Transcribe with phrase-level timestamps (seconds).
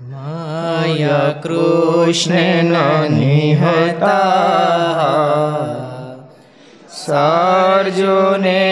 [0.00, 2.72] માયા કૃષ્ણ
[3.10, 4.14] નિહતા
[6.90, 8.62] સર્જુને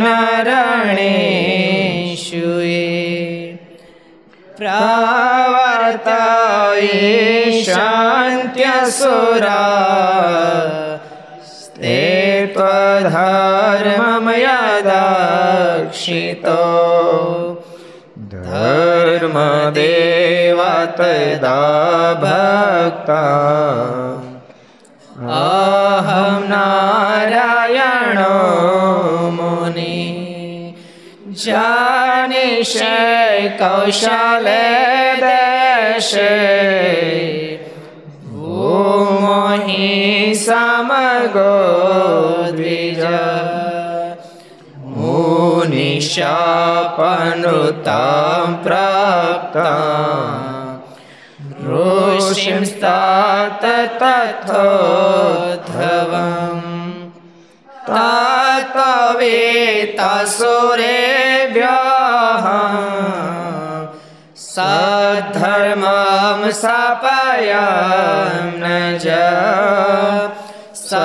[0.00, 0.40] નરણેશુએ
[4.58, 6.02] પ્રાવર્તયે
[7.62, 9.56] શાંત્યસુરા
[11.76, 12.00] તે
[12.52, 14.58] ત્વધર્મમય
[14.88, 16.60] દક્ષિતો
[18.30, 20.15] ધર્મદેવા
[20.92, 23.86] તદા ભક્તા
[25.36, 28.34] અહમ નારાયણો
[29.32, 29.96] મુનિ
[31.36, 32.94] જાનિષે
[33.58, 34.64] કૌશલે
[35.22, 36.32] દેશે
[38.26, 39.88] ભૂમોહિ
[40.36, 41.52] સમગો
[42.52, 43.02] દ્વિજ
[44.90, 46.46] મુનિશાપનૃતાં
[51.68, 53.64] रोषिंस्तात्
[54.00, 54.66] ततो
[57.88, 58.10] धा
[58.74, 59.26] पवेतासुरेभ्याः
[65.36, 67.64] सर्मां सा पया
[70.86, 71.00] स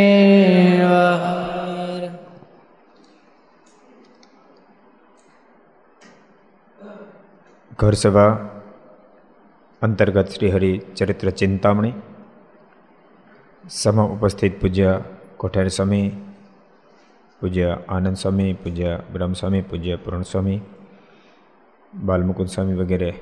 [7.78, 8.28] ઘર સભા
[9.82, 11.92] અંતર્ગત શ્રી હરિ ચરિત્ર ચિંતામણી
[13.70, 15.00] સમા ઉપસ્થિત પૂજ્ય
[15.36, 16.10] કોઠારી સ્વામી
[17.40, 20.60] પૂજ્ય આનંદ સ્વામી પૂજ્ય બ્રહ્મસ્વામી પૂજ્ય પૂર્ણ સ્વામી
[21.94, 23.14] બાલમુકુંદ સ્વામી વગેરે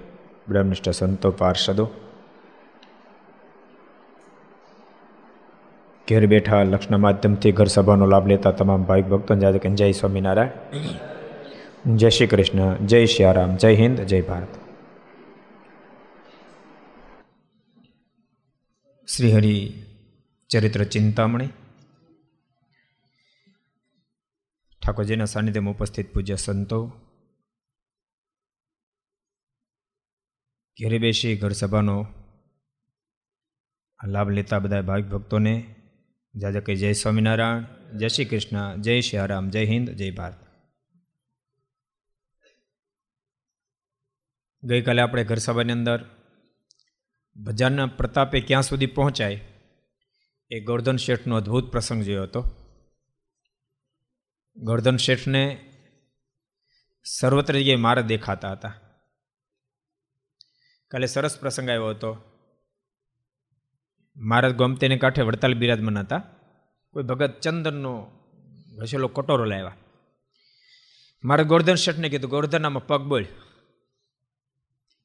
[0.50, 1.90] બ્રહ્મનિષ્ઠ સંતો પાર્ષદો.
[6.08, 11.96] ઘેર બેઠા લક્ષના માધ્યમથી ઘર સભાનો લાભ લેતા તમામ ભાઈ ભક્તોને જાજક જય સ્વામિનારાયણ.
[11.96, 14.48] જય શ્રી કૃષ્ણ, જય શ્યારામ, જય હિન્દ, જય ભારત.
[19.16, 19.82] શ્રીહરિ
[20.48, 21.48] ચરિત્ર ચિંતામણી.
[24.82, 26.92] ઠાકોરજીના સાનિધ્યમાં ઉપસ્થિત પૂજ્ય સંતો
[30.80, 32.06] ઘેરે બેસી ઘર સભાનો
[34.06, 35.74] લાભ લેતા બધા ભાવિક ભક્તોને
[36.36, 37.64] જાજા કે જય સ્વામિનારાયણ,
[37.98, 40.34] જય શ્રી કૃષ્ણ, જય શ્યારામ જય હિન્દ, જય ભારત.
[44.62, 46.04] ગઈકાલે આપણે ઘર સભાની અંદર
[47.36, 49.40] બજારના પ્રતાપે ક્યાં સુધી પહોંચાય
[50.50, 52.50] એ ગોર્ધન શેઠનો અદ્ભુત પ્રસંગ જોયો હતો.
[54.56, 55.68] ગોર્ધન શેઠને
[57.04, 58.89] સર્વત્ર જગ્યાએ મારા દેખાતા હતા.
[60.90, 62.16] કાલે સરસ પ્રસંગ આવ્યો હતો.
[64.16, 66.22] મહારાજ ગોમતીને કાંઠે વડતાલ બિરાજમાન હતા.
[66.90, 68.10] કોઈ ભગત ચંદનનો
[68.76, 69.76] ઘસેલો કટોરો લાવ્યા.
[71.24, 73.24] મારે ગોર્ધન શેઠને કીધું ગોર્ધનામાં પગ બોલ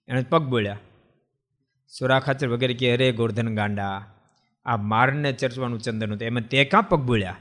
[0.07, 0.79] એણે પગ બોલ્યા.
[1.87, 4.13] સુરા ખાચર વગેરે કે, અરે ગોર્ધન ગાંડા,
[4.65, 6.25] આ મારને ચર્ચવાનું ચંદન હતું.
[6.25, 7.37] એમાં તે કાં પગ બોલ્યા?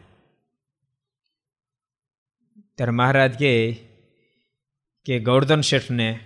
[2.74, 3.72] ત્યારે મહારાજ કહે
[5.04, 6.20] કે ગોર્ધન શેઠને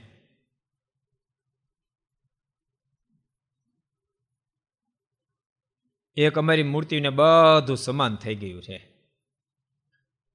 [6.18, 8.88] એક અમારી મૂર્તિને બધું સમાન થઈ ગયું છે.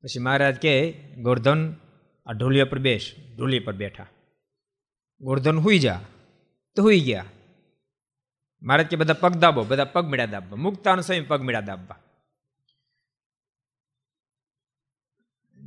[0.03, 1.75] પછી મહારાજ કહે ગોર્ધન,
[2.25, 4.07] આ ઢોલિયા પર બેસ ઢોલી પર બેઠા.
[5.21, 6.01] ગોર્ધન, હુઈ જા.
[6.75, 7.25] તો હુઈ ગયા.
[8.61, 11.99] મહારાજ કે, બધા પગ દાબો, બધા પગ મેળા દાબવા મુક્તા સ્વયં પગ મેળા દાબવા.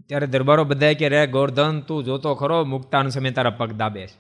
[0.07, 4.19] ત્યારે દરબારો બધા કે, રે ગોર્ધન, તું જોતો ખરો, મુક્તાનો સમય તારા પગ દાબે છે.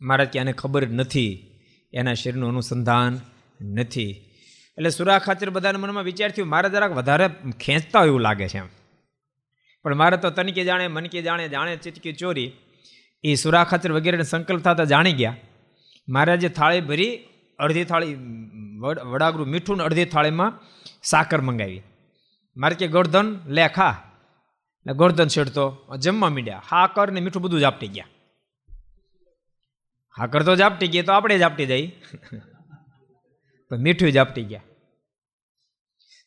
[0.00, 1.50] મહારાજ કે, આને ખબર નથી,
[1.92, 3.20] એના શરીરનું અનુસંધાન
[3.60, 4.28] નથી.
[4.78, 7.28] એટલે સુરા ખાચર બધાના મનમાં વિચાર થયું, મારે જરાક વધારે
[7.60, 8.68] ખેંચતા હોય એવું લાગે છે એમ.
[9.82, 12.52] પણ મારે તો તનકે જાણે મનકી જાણે જાણે ચીટકી ચોરી,
[13.24, 15.36] એ સુરા ખાચર વગેરેને સંકલ્પ થતા જાણી ગયા.
[16.08, 17.10] મહારાજે થાળી ભરી,
[17.58, 18.14] અડધી થાળી
[19.10, 20.60] વડાગરું મીઠું ને અડધી થાળીમાં
[21.02, 21.82] સાકર મંગાવી.
[22.56, 24.02] મારે કે ગોળધન લે, ખા.
[24.86, 25.64] ને ગોળધન છેડતો,
[25.98, 26.62] જમવા મીડ્યા.
[26.70, 28.08] હાકર ને મીઠું બધું ઝાપટી ગયા.
[30.18, 31.84] હાકર તો ઝાપટી ગયા તો આપણે ઝાપટી જઈ.
[33.72, 34.62] તો મીઠું જ આપટી ગયા.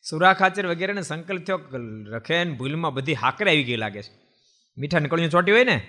[0.02, 1.60] સુરા ખાચર વગેરેને સંકલ્પ થયો
[2.06, 4.10] રખે ને ભૂલમાં બધી હાકરે આવી ગઈ લાગે છે.
[4.78, 5.86] મીઠા નીકળ્યું ચોટી હોય ને,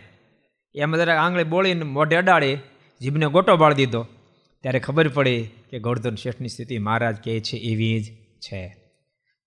[0.75, 2.59] એમાં જરાક આંગળી બોળીને મોઢે અડાડે,
[3.01, 4.04] જીભને ગોટો બાળી દીધો.
[4.62, 8.07] ત્યારે ખબર પડી કે ગોવર્ધન શેઠની સ્થિતિ મહારાજ કહે છે એવી જ
[8.39, 8.77] છે.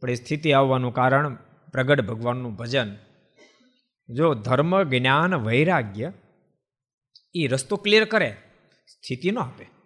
[0.00, 1.34] પણ એ સ્થિતિ આવવાનું કારણ
[1.72, 2.96] પ્રગટ ભગવાનનું ભજન.
[4.08, 6.12] જો ધર્મ, જ્ઞાન, વૈરાગ્ય
[7.34, 8.36] એ રસ્તો ક્લિયર કરે,
[8.88, 9.79] સ્થિતિ ન આપે.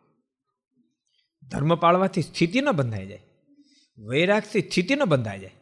[1.48, 3.22] ધર્મ પાળવાથી સ્થિતિ ન બંધાઈ જાય.
[3.98, 5.54] વૈરાગથી સ્થિતિ ન બંધાઈ જાય.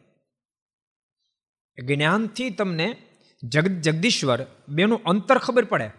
[1.83, 2.97] જ્ઞાનથી તમને
[3.43, 5.91] જગ, જગદીશ્વર બેનું અંતર ખબર પડે.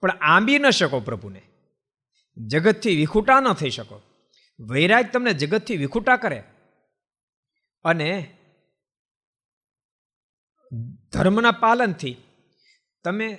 [0.00, 1.42] પણ આંબી ન શકો પ્રભુને.
[2.36, 4.02] જગતથી વિખૂટા ન થઈ શકો.
[4.60, 6.44] વૈરાગ તમને જગતથી વિખૂટા કરે.
[7.84, 8.38] અને
[11.12, 12.16] ધર્મના પાલનથી
[13.04, 13.38] તમે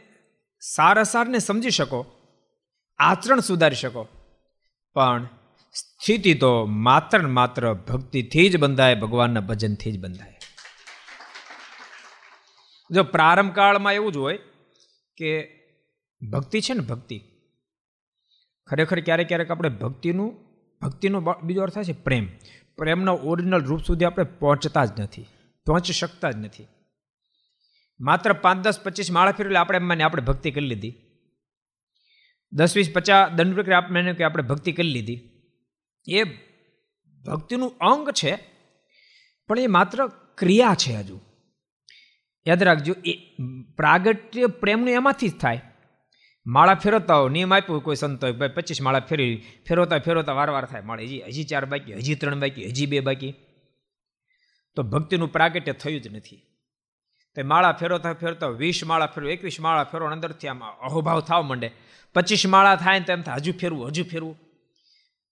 [0.60, 2.06] સારસારને સમજી શકો,
[2.98, 4.07] આચરણ સુધારી શકો.
[4.98, 5.28] પણ
[5.74, 6.52] સ્થિતિ તો
[6.86, 10.36] માત્ર ને માત્ર ભક્તિથી જ બંધાય, ભગવાનના ભજનથી જ બંધાય.
[12.90, 14.38] જો પ્રારંભ કાળમાં એવું જ હોય
[15.18, 15.32] કે
[16.22, 17.18] ભક્તિ છે ને ભક્તિ,
[18.68, 20.32] ખરેખર ક્યારેક ક્યારેક આપણે ભક્તિનું,
[20.82, 22.26] ભક્તિનો બીજો અર્થ થાય છે પ્રેમ.
[22.78, 25.26] પ્રેમના ઓરિજિનલ રૂપ સુધી આપણે પહોંચતા જ નથી,
[25.68, 26.68] પહોંચી શકતા જ નથી.
[28.00, 30.94] માત્ર પાંચ દસ પચીસ માળા ફેરવી આપણે એમ માને આપણે ભક્તિ કરી લીધી.
[32.52, 35.30] દસ વીસ પચાસ દંડ પ્રક્રિયા આપણે કે આપણે ભક્તિ કરી લીધી.
[36.08, 36.24] એ
[37.26, 38.36] ભક્તિનું અંગ છે,
[39.48, 40.08] પણ એ માત્ર
[40.38, 41.20] ક્રિયા છે હજુ.
[42.48, 43.14] યાદ રાખજો, એ
[43.78, 45.62] પ્રાગટ્ય પ્રેમનું એમાંથી જ થાય.
[46.46, 50.66] માળા ફેરવતા હોય, નિયમ આપ્યો કોઈ સંતો ભાઈ પચીસ માળા ફેરવી, ફેરવતા ફેરવતા વાર વાર
[50.66, 50.82] થાય.
[50.82, 53.34] માળા હજી હજી ચાર બાકી, હજી ત્રણ બાકી, હજી બે બાકી.
[54.76, 56.47] તો ભક્તિનું પ્રાગટ્ય થયું જ નથી.
[57.38, 61.72] તો માળા ફેરો ફેરતો, વીસ માળા ફેરવો એકવીસ માળા ફેરવો અંદરથી આમ અહોભાવ થવા માંડે.
[62.13, 64.39] પચીસ માળા થાય ને તેમ થાય, હજુ ફેરવું હજુ ફેરવું.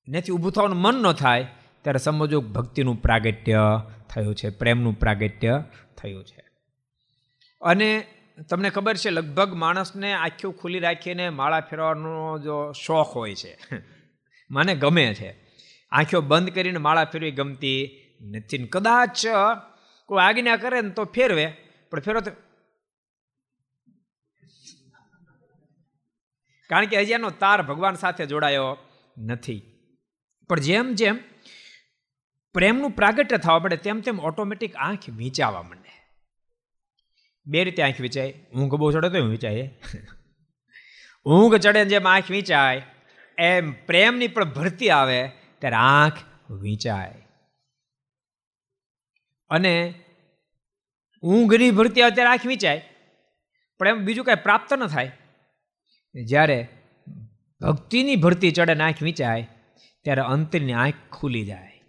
[0.08, 1.48] નથી ઊભું થવાનું મન ન થાય,
[1.82, 5.64] ત્યારે સમજો ભક્તિનું પ્રાગટ્ય થયું છે, પ્રેમનું પ્રાગટ્ય
[5.98, 6.44] થયું છે.
[7.62, 8.08] અને
[8.50, 13.58] તમને ખબર છે, લગભગ માણસને આંખો ખુલ્લી રાખીને માળા ફેરવાનો જો શોખ હોય છે,
[14.52, 15.36] મને ગમે છે.
[15.92, 19.28] આંખો બંધ કરીને માળા ફેરવી ગમતી નથી કદાચ
[20.06, 21.65] કોઈ આજ્ઞા કરે ને તો ફેરવે
[21.96, 22.32] પણ ફેરો તો
[26.70, 28.70] કારણ કે હજી એનો તાર ભગવાન સાથે જોડાયો
[29.18, 29.62] નથી.
[30.50, 31.20] પણ જેમ જેમ
[32.56, 35.94] પ્રેમનું પ્રાગટ્ય થવા પડે તેમ તેમ ઓટોમેટિક આંખ વીંચાવા માંડે.
[37.46, 39.66] બે રીતે આંખ વીંચાય ઊંઘ બહુ ચડે તો વીંચાય
[41.26, 42.82] ઊંઘ ચડે જેમ આંખ વીંચાય
[43.38, 45.20] એમ પ્રેમની પણ ભરતી આવે,
[45.60, 46.20] ત્યારે આંખ
[46.52, 47.16] વીંચાય
[49.52, 49.74] અને
[51.26, 52.90] ઊંઘની ભરતી અત્યારે આંખ વીંચાય.
[53.80, 55.12] પણ એમ બીજું કાંઈ પ્રાપ્ત ન થાય.
[56.26, 56.68] જ્યારે
[57.62, 59.48] ભક્તિની ભરતી ચડે આંખ વીંચાય,
[60.02, 61.82] ત્યારે અંતરની આંખ ખુલી જાય.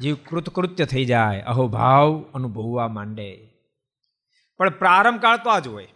[0.00, 3.48] જીવ કૃતકૃત્ય થઈ જાય, અહોભાવ અનુભવવા માંડે.
[4.56, 5.86] પણ પ્રારંભ કાળ તો આ જ હોય.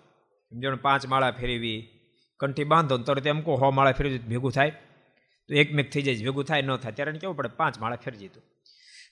[0.51, 1.89] સમજો પાંચ માળા ફેરવી,
[2.41, 4.71] કંઠી બાંધો તરત એમ કહો, હો, માળા ફેરવી ભેગું થાય.
[5.49, 8.29] તો એક મેક થઈ જાય, ભેગું થાય, ન થાય, ત્યારે કેવું પડે, પાંચ માળા ફેરજી
[8.29, 8.43] તું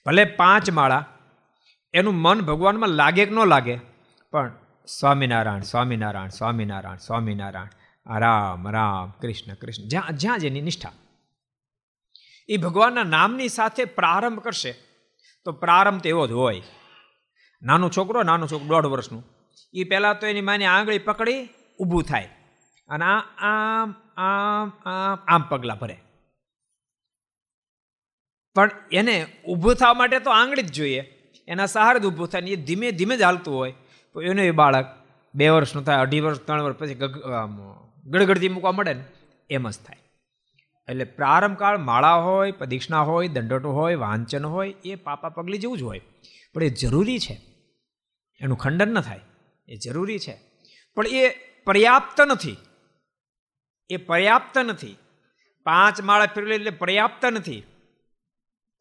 [0.05, 1.05] ભલે પાંચ માળા
[1.93, 3.79] એનું મન ભગવાનમાં લાગે કે ન લાગે?
[4.31, 4.55] પણ
[4.87, 10.91] સ્વામિનારાયણ સ્વામિનારાયણ સ્વામિનારાયણ સ્વામિનારાયણ રામ રામ કૃષ્ણ કૃષ્ણ, જ્યાં જ્યાં જેની નિષ્ઠા.
[12.49, 14.71] એ ભગવાનના નામની સાથે પ્રારંભ કરશે,
[15.43, 16.61] તો પ્રારંભ તો એવો જ હોય.
[17.61, 19.23] નાનો છોકરો નાનો છોકરો, દોઢ વર્ષનું.
[19.73, 22.29] એ પહેલાં તો એની માની આંગળી પકડી, ઊભું થાય.
[22.89, 25.97] અને આ, આમ આમ આમ આમ પગલાં ભરે.
[28.55, 31.12] પણ એને ઊભું થવા માટે તો આંગળી જ જોઈએ.
[31.47, 33.73] એના સહારે જ ઊભું થાય ને એ ધીમે ધીમે જ હાલતું હોય.
[34.13, 34.85] તો એનો એ બાળક
[35.35, 36.93] બે વર્ષનું થાય, અઢી વર્ષ, ત્રણ વર્ષ પછી
[38.05, 39.05] ગડગડતી મૂકવા મળે ને,
[39.49, 39.97] એમ જ થાય.
[40.89, 45.77] એટલે પ્રારંભ કાળ માળા હોય પ્રદિક્ષણા હોય, દંડોટો હોય, વાંચન હોય, એ પાપા પગલી જેવું
[45.77, 46.01] જ હોય.
[46.53, 47.41] પણ એ જરૂરી છે.
[48.41, 49.19] એનું ખંડન ન થાય.
[49.67, 50.41] એ જરૂરી છે.
[50.95, 51.29] પણ એ
[51.63, 52.57] પર્યાપ્ત નથી.
[53.89, 54.97] એ પર્યાપ્ત નથી.
[55.63, 57.63] પાંચ માળા ફેરવી એટલે પર્યાપ્ત નથી.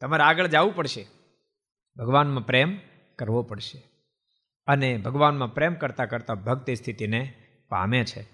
[0.00, 1.06] તમારે આગળ જવું પડશે.
[1.96, 2.78] ભગવાનમાં પ્રેમ
[3.18, 3.82] કરવો પડશે.
[4.66, 7.34] અને ભગવાનમાં પ્રેમ કરતાં કરતાં ભક્તિ સ્થિતિને
[7.68, 8.26] પામે છે.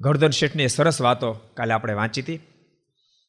[0.00, 2.34] ગોરધન શેઠની સરસ વાતો કાલે આપણે વાંચી હતી.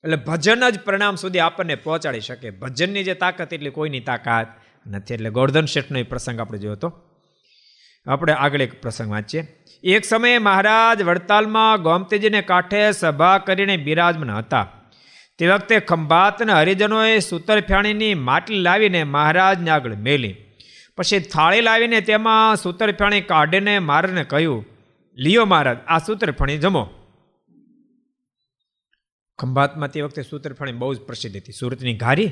[0.03, 2.49] એટલે ભજન જ પરિણામ સુધી આપણને પહોંચાડી શકે.
[2.49, 4.47] ભજનની જે તાકાત એટલી કોઈની તાકાત
[4.87, 5.13] નથી.
[5.13, 6.93] એટલે ગોરધન શેઠનો એ પ્રસંગ આપણે જોયો હતો.
[8.07, 9.47] આપણે આગળ એક પ્રસંગ વાંચીએ.
[9.83, 14.76] એક સમયે મહારાજ વડતાલમાં ગોમતીજીને કાંઠે સભા કરીને બિરાજમાન હતા.
[15.37, 20.35] તે વખતે ખંભાતના હરિજનોએ સૂતર ફેણીની માટલી લાવીને મહારાજને આગળ મેલી.
[20.97, 24.65] પછી થાળી લાવીને તેમાં સૂતર ફેણી કાઢીને મહારાજને કહ્યું,
[25.17, 26.89] લિયો મહારાજ, આ સૂત્રફણી જમો.
[29.39, 31.51] ખંભાતમાં તે વખતે સૂતરફાણી બહુ જ પ્રસિદ્ધ હતી.
[31.51, 32.31] સુરતની ઘારી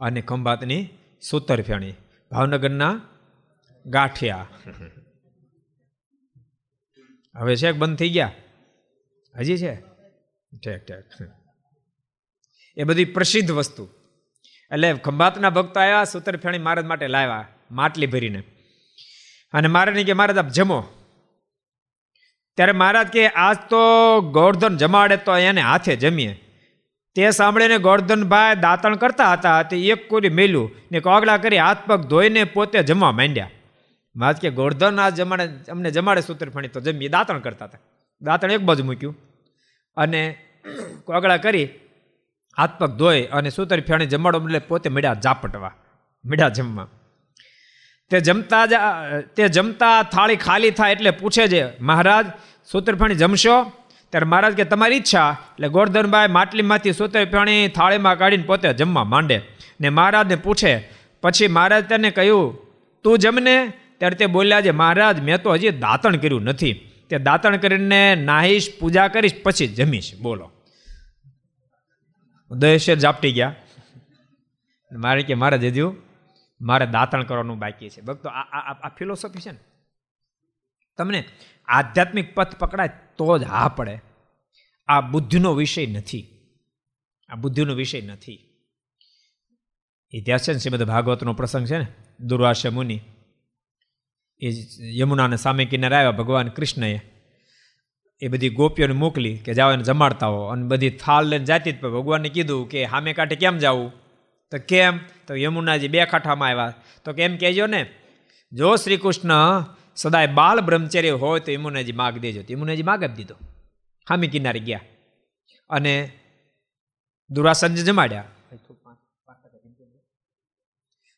[0.00, 0.88] અને ખંભાતની
[1.20, 1.94] સૂતર ફેણી
[2.30, 3.00] ભાવનગરના
[3.86, 4.48] ગાંઠિયા.
[7.36, 8.32] હવે છે બંધ થઈ ગયા?
[9.36, 9.74] હજી છે?
[10.64, 11.37] ઠેક ઠેક.
[12.78, 13.88] એ બધી પ્રસિદ્ધ વસ્તુ.
[14.72, 18.42] એટલે ખંભાતના ભક્તો આવ્યા સૂતર ફેણી મહારાજ માટે લાવ્યા, માટલી ભરીને.
[19.52, 20.84] અને મહારાજને કે, મહારાજ, આપ જમો.
[22.56, 23.80] ત્યારે મહારાજ કે, આજ તો
[24.20, 26.44] ગોર્ધન જમાડે તો એને હાથે જમીએ.
[27.14, 32.00] તે સાંભળીને ગોર્ધનભાઈ દાંતણ કરતા હતા, તે એક કોરી મેલ્યું ને કોગળા કરી હાથ પગ
[32.04, 33.50] ધોઈને પોતે જમવા માંડ્યા.
[34.16, 37.08] મહારાજ કે ગોર્ધન આ જમાડે, અમને જમાડે સૂત્રફણી, તો જમીએ.
[37.08, 37.78] દાંતણ કરતા હતા.
[38.22, 39.18] દાંતણ એક બાજુ મૂક્યું.
[39.96, 40.38] અને
[41.04, 41.68] કોગળા કરી
[42.58, 45.72] હાથ પગ ધોઈ અને સૂતર ફેણી જમાડો એટલે પોતે મળ્યા ઝાપટવા,
[46.24, 46.86] મીડા જમવા.
[48.10, 48.72] તે જમતા જ,
[49.36, 52.26] તે જમતા થાળી ખાલી થાય એટલે પૂછે છે, મહારાજ
[52.72, 53.72] સૂત્રફેણી જમશો?
[54.10, 55.36] ત્યારે મહારાજ કે, તમારી ઈચ્છા.
[55.54, 59.42] એટલે ગોરધનભાઈ માટલીમાંથી સૂત્રફેણી થાળીમાં કાઢીને પોતે જમવા માંડે
[59.80, 60.88] ને મહારાજને પૂછે,
[61.22, 62.58] પછી મહારાજ તેને કહ્યું,
[63.04, 63.72] તું જમને?
[63.98, 66.72] ત્યારે તે બોલ્યા છે, મહારાજ, મેં તો હજી દાંતણ કર્યું નથી.
[67.10, 70.12] તે દાંતણ કરીને નાહીશ પૂજા કરીશ, પછી જમીશ.
[70.20, 70.50] બોલો.
[72.50, 73.54] દહેશર ઝાપટી ગયા.
[74.92, 75.96] મારે કે, મારે જજુ
[76.60, 78.00] મારે દાંતણ કરવાનું બાકી છે.
[78.00, 78.40] ભક્તો, આ
[78.72, 79.58] આ ફિલોસોફી છે ને.
[80.96, 81.24] તમને
[81.66, 84.00] આધ્યાત્મિક પથ પકડાય તો જ હા પડે.
[84.88, 86.26] આ બુદ્ધિનો વિષય નથી.
[87.28, 88.44] આ બુદ્ધિનો વિષય નથી.
[90.12, 91.86] ઇતિહાસ છે ને, શ્રીમદ ભાગવતનો પ્રસંગ છે ને,
[92.20, 93.00] દુર્વાસા મુનિ
[94.40, 94.50] એ
[94.80, 97.00] યમુનાને સામે કિનારે આવ્યા, ભગવાન કૃષ્ણએ
[98.20, 100.46] એ બધી ગોપીઓને મોકલી કે જાઓ એને જમાડતા હો.
[100.46, 103.92] અને બધી થાળ લઈને જાતી જ ભગવાનને કીધું કે હામે કાંઠે કેમ જવું?
[104.50, 104.98] તો કેમ?
[105.26, 106.74] તો યમુનાજી બે કાંઠામાં આવ્યા.
[107.04, 107.90] તો કેમ કહેજો ને,
[108.52, 109.30] જો શ્રી કૃષ્ણ
[109.96, 112.42] સદાય બાળ બ્રહ્મચર્ય હોય તો યમુનાજી માગ દેજો.
[112.42, 113.34] તો યમુનાજી માગ આપી દીધો.
[114.08, 114.80] હામે કિનારે ગયા.
[115.70, 116.12] અને
[117.30, 118.24] દુરાસંજ જમાડ્યા.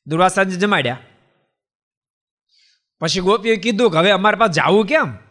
[0.07, 0.99] દુર્વાસાજી જમાડ્યા.
[3.01, 5.30] પછી ગોપીએ કીધું કે હવે અમારી પાસે જવું કેમ?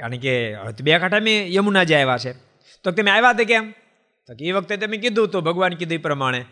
[0.00, 2.32] કારણ કે હવે કાંઠા બે કાંઠામાં યમુનાજી આવ્યા છે.
[2.82, 3.70] તો તમે આવ્યા હતા કેમ?
[4.26, 6.44] તો કે એ વખતે તમે કીધું તો ભગવાન કીધું એ પ્રમાણે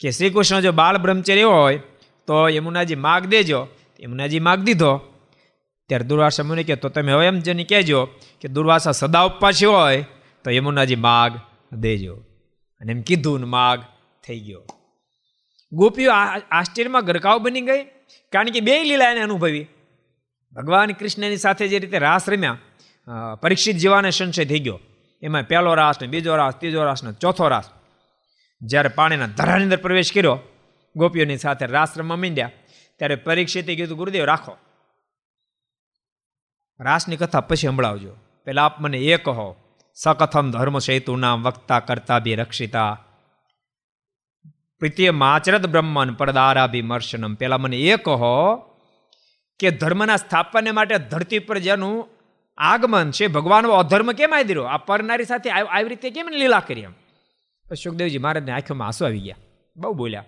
[0.00, 1.78] કે શ્રી કૃષ્ણ જો બાળ બ્રહ્મચર્ય હોય
[2.26, 3.68] તો યમુનાજી માગ દેજો.
[4.00, 4.98] યમુનાજી માગ દીધો.
[5.88, 8.04] ત્યારે દુર્વાસા મુનિ કે તો તમે હવે એમ જેને કહેજો
[8.40, 10.04] કે દુર્વાસા સદા ઉપવાસી હોય
[10.44, 11.32] તો યમુનાજી માગ
[11.72, 12.14] દેજો.
[12.80, 13.82] અને એમ કીધું ને માગ
[14.26, 14.62] થઈ ગયો.
[15.72, 16.12] ગોપીઓ
[16.50, 17.82] આશ્ચર્યમાં ગરકાવ બની ગઈ.
[18.32, 19.66] કારણ કે બે લીલા એને અનુભવી.
[20.56, 22.58] ભગવાન કૃષ્ણની સાથે જે રીતે રાસ રમ્યા
[23.40, 24.80] પરીક્ષિત જીવાને સંશય થઈ ગયો.
[25.22, 27.70] એમાં પહેલો રાસ ને બીજો રાસ, ત્રીજો રાસ ને ચોથો રાસ.
[28.62, 30.38] જ્યારે પાણીના ધરાની અંદર પ્રવેશ કર્યો,
[30.96, 32.50] ગોપીઓની સાથે રાસ રમવા મીંડ્યા,
[32.96, 34.56] ત્યારે પરીક્ષિતે કીધું, ગુરુદેવ, રાખો.
[36.80, 38.16] રાસની કથા પછી સંભળાવજો.
[38.44, 39.56] પેલા આપ મને એ કહો,
[39.94, 43.04] સકથમ ધર્મ સેતુ નામ વક્તા કરતા બી રક્ષિતા.
[44.78, 48.56] પ્રીતિય માચરત બ્રહ્મન પડદારાભિમર્શનમ પેલા મને એ કહો
[49.58, 52.08] કે ધર્મના સ્થાપનને માટે ધરતી પર જેનું
[52.60, 56.80] આગમન છે, ભગવાનનો અધર્મ કેમ આવી દીધો આ પરનારી સાથે આવી રીતે કેમ લીલા કરી
[56.80, 56.92] એમ?
[57.74, 59.36] સુખદેવજી મહારાજને આંખોમાં આંસુ આવી ગયા.
[59.76, 60.24] બહુ બોલ્યા.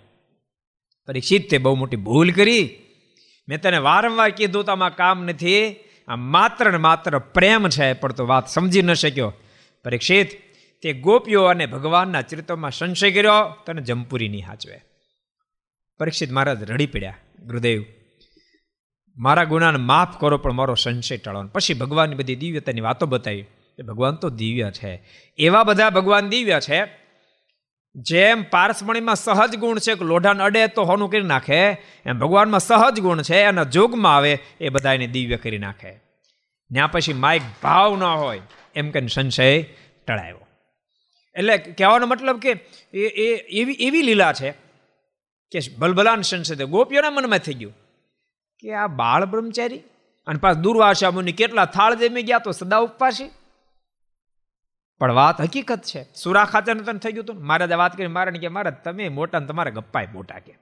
[1.07, 2.79] પરીક્ષિત તે બહુ મોટી ભૂલ કરી.
[3.49, 5.75] મેં તને વારંવાર કીધું તો આમાં કામ નથી.
[6.09, 9.33] આ માત્ર ને માત્ર પ્રેમ છે, પણ તો વાત સમજી ન શક્યો.
[9.85, 10.29] પરીક્ષિત,
[10.83, 14.81] તે ગોપીઓ અને ભગવાનના ચરિત્રમાં સંશય કર્યો, તને જમપુરી નહીં હાચવે.
[15.99, 17.17] પરીક્ષિત મહારાજ રડી પડ્યા.
[17.47, 17.85] ગુરુદેવ
[19.17, 21.47] મારા ગુનાને માફ કરો, પણ મારો સંશય ટાળો.
[21.47, 23.45] પછી ભગવાનની બધી દિવ્યતાની વાતો બતાવી
[23.79, 25.03] એ ભગવાન તો દિવ્ય છે.
[25.39, 27.03] એવા બધા ભગવાન દિવ્ય છે,
[27.95, 31.71] જેમ પારસમણીમાં સહજ ગુણ છે કે લોઢાને અડે તો હોનું કરી નાખે,
[32.07, 35.93] એમ ભગવાનમાં સહજ ગુણ છે અને જોગમાં આવે એ બધા એને દિવ્ય કરી નાખે.
[35.93, 38.41] ત્યાં પછી માઇક ભાવ ન હોય
[38.75, 39.63] એમ કહીને સંશય
[40.07, 40.47] ટળાયો.
[41.35, 42.51] એટલે કહેવાનો મતલબ કે
[42.95, 44.51] એ એવી એવી લીલા છે
[45.53, 47.75] કે ભલભલાન સંશય ગોપીઓના મનમાં થઈ ગયું.
[48.63, 49.79] કે આ બાળ બ્રહ્મચારી?
[50.27, 53.31] અને પાછ દુર્વાસા મુનિ કેટલા થાળ જમી ગયા તો સદા ઉપવાસી?
[54.99, 56.07] પણ વાત હકીકત છે.
[56.15, 59.71] સુરા તને થઈ ગયું હતું મહારાજે વાત કરી મારે કે, મહારાજ, તમે મોટા ને તમારે
[59.71, 60.59] ગપ્પાય મોટા કે.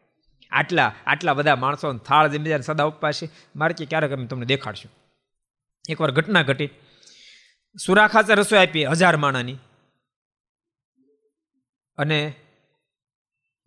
[0.50, 3.28] આટલા આટલા બધા માણસો થાળ જમી જાય સદા ઉપવાસી.
[3.57, 4.92] મારે કે ક્યારેક અમે તમને દેખાડશું.
[5.88, 6.71] એકવાર ઘટના ઘટી.
[7.87, 9.57] સુરા ખાતર રસોઈ આપી હજાર માણાની.
[11.99, 12.35] અને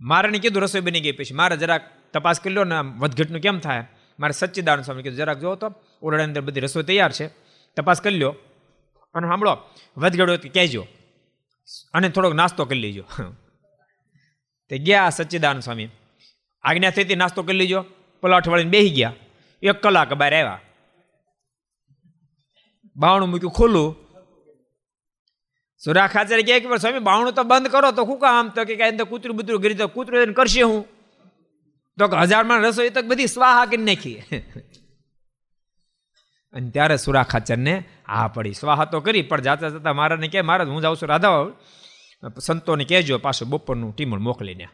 [0.02, 1.34] મારાને કીધું રસોઈ બની ગઈ પછી.
[1.34, 1.82] મારે જરાક
[2.14, 3.88] તપાસ કરી લો ને વધઘટનું કેમ થાય?
[4.20, 7.28] મારે સચ્ચિદાન સ્વામી કીધું, જરાક જોવો તો ઓરડાની અંદર બધી રસોઈ તૈયાર છે.
[7.76, 8.36] તપાસ કરી લો
[9.14, 9.58] અને સાંભળો
[9.98, 10.88] વધઘડો કહેજો.
[11.94, 13.04] અને થોડોક નાસ્તો કરી લેજો.
[14.70, 15.90] તે ગયા સચ્ચિદાન સ્વામી.
[16.64, 17.86] આજ્ઞા થઈ નાસ્તો કરી લેજો.
[18.22, 19.14] પલાઠ વળીને બેસી ગયા.
[19.62, 20.62] એક કલાક બહાર આવ્યા.
[22.96, 23.96] બાવણું મૂક્યું ખોલું.
[25.84, 27.00] સુરા ખાચર કે સ્વામી?
[27.00, 28.50] બાવણું તો બંધ કરો, તો શું કામ?
[28.50, 30.93] તો કે કાંઈ કૂતરું બુતરું ગરી તો કૂતરું એને કરશે હું?
[31.98, 34.20] તો કે હજારમાં રસોઈ તો બધી સ્વાહા કરી નાખી
[36.54, 38.54] અને ત્યારે સુરા ખાચરને હા પડી.
[38.54, 41.52] સ્વાહા તો કરી પણ જાતા જતા મહારાજને કહે મહારાજ હું જાઉં છું રાધા
[42.40, 44.68] સંતોને કહેજો પાછું બપોરનું ટીમણ મોકલીને.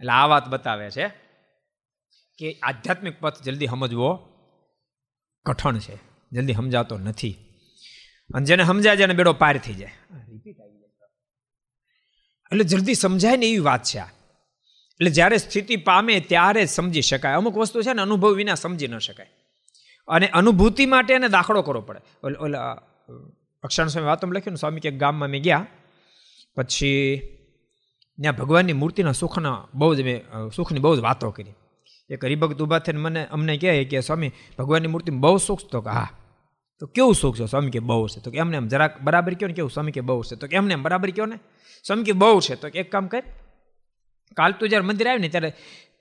[0.00, 1.08] એટલે આ વાત બતાવે છે
[2.38, 4.10] કે આધ્યાત્મિક પથ જલ્દી સમજવો
[5.46, 5.96] કઠણ છે.
[6.32, 7.36] જલ્દી સમજાતો નથી.
[8.34, 9.94] અને જેને સમજાય જેને બેડો પાર થઈ જાય.
[12.52, 14.08] એટલે જલ્દી સમજાય ને એવી વાત છે આ.
[15.00, 17.34] એટલે જ્યારે સ્થિતિ પામે ત્યારે જ સમજી શકાય.
[17.34, 19.26] અમુક વસ્તુ છે ને અનુભવ વિના સમજી ન શકાય.
[20.08, 22.00] અને અનુભૂતિ માટે એને દાખલો કરવો પડે.
[22.40, 22.72] ઓલા
[23.62, 25.66] અક્ષણ સ્વામી વાતમાં લખ્યું ને, સ્વામી કે ગામમાં મેં ગયા,
[26.56, 27.18] પછી
[28.22, 31.52] ત્યાં ભગવાનની મૂર્તિના સુખના બહુ જ મેં સુખની બહુ જ વાતો કરી.
[32.10, 35.90] એક હરિભક્ત ઊભા થઈને મને, અમને કહે કે, સ્વામી, ભગવાનની મૂર્તિમાં બહુ સુખ તો કે,
[35.90, 36.08] હા.
[36.78, 37.46] તો કેવું સુખ છે?
[37.46, 38.20] સ્વામી કે, બહુ છે.
[38.20, 39.70] તો કે, એમને એમ જરાક બરાબર કહો ને, કેવું?
[39.70, 40.36] સ્વામી કે, બહુ છે.
[40.36, 41.36] તો કે, એમને એમ બરાબર કહો ને.
[41.84, 42.54] સ્વામી કે, બહુ છે.
[42.54, 43.22] તો એક કામ કર.
[44.36, 45.52] કાલ તું જ્યારે મંદિર આવ્યું ને ત્યારે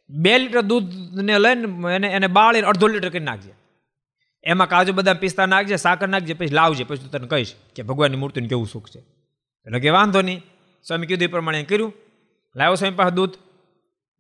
[0.09, 3.53] બે લીટર દૂધને લઈને એને એને બાળીને અડધો લીટર કરી નાખજે.
[4.43, 8.17] એમાં કાજુ બદામ પિસ્તા નાખજે, સાકર નાખજે, પછી લાવજે, પછી તું તને કહીશ કે ભગવાનની
[8.17, 9.00] મૂર્તિને કેવું સુખ છે.
[9.65, 10.41] એટલે કે વાંધો નહીં.
[10.83, 11.93] સ્વામી કીધું એ પ્રમાણે કર્યું.
[12.55, 13.33] લાવ્યો સ્વામી પાસે દૂધ.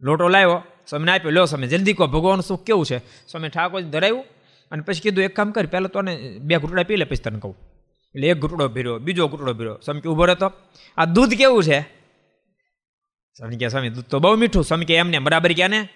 [0.01, 0.63] લોટો લાવ્યો.
[0.87, 2.97] સ્વામીને આપ્યો લો સ્વામી, જલ્દી કહો, ભગવાનનું સુખ કેવું છે?
[3.27, 4.23] સ્વામી ઠાકોર ધરાવ્યું
[4.71, 6.01] અને પછી કીધું, એક કામ કર, પહેલાં તો
[6.39, 7.55] બે ઘૂંટડા પી લે પછી તને કહું.
[8.15, 9.79] એટલે એક ઘૂંટડો ભીર્યો, બીજો ઘૂંટડો ભીર્યો.
[9.85, 10.51] સ્વામી કે રહેતો.
[10.97, 11.98] આ દૂધ કેવું છે?
[13.37, 14.63] સ્વામી કે, સ્વામી, દૂધ તો બહુ મીઠું.
[14.63, 15.89] સ્વામી કે, એમને બરાબર ક્યાં ને?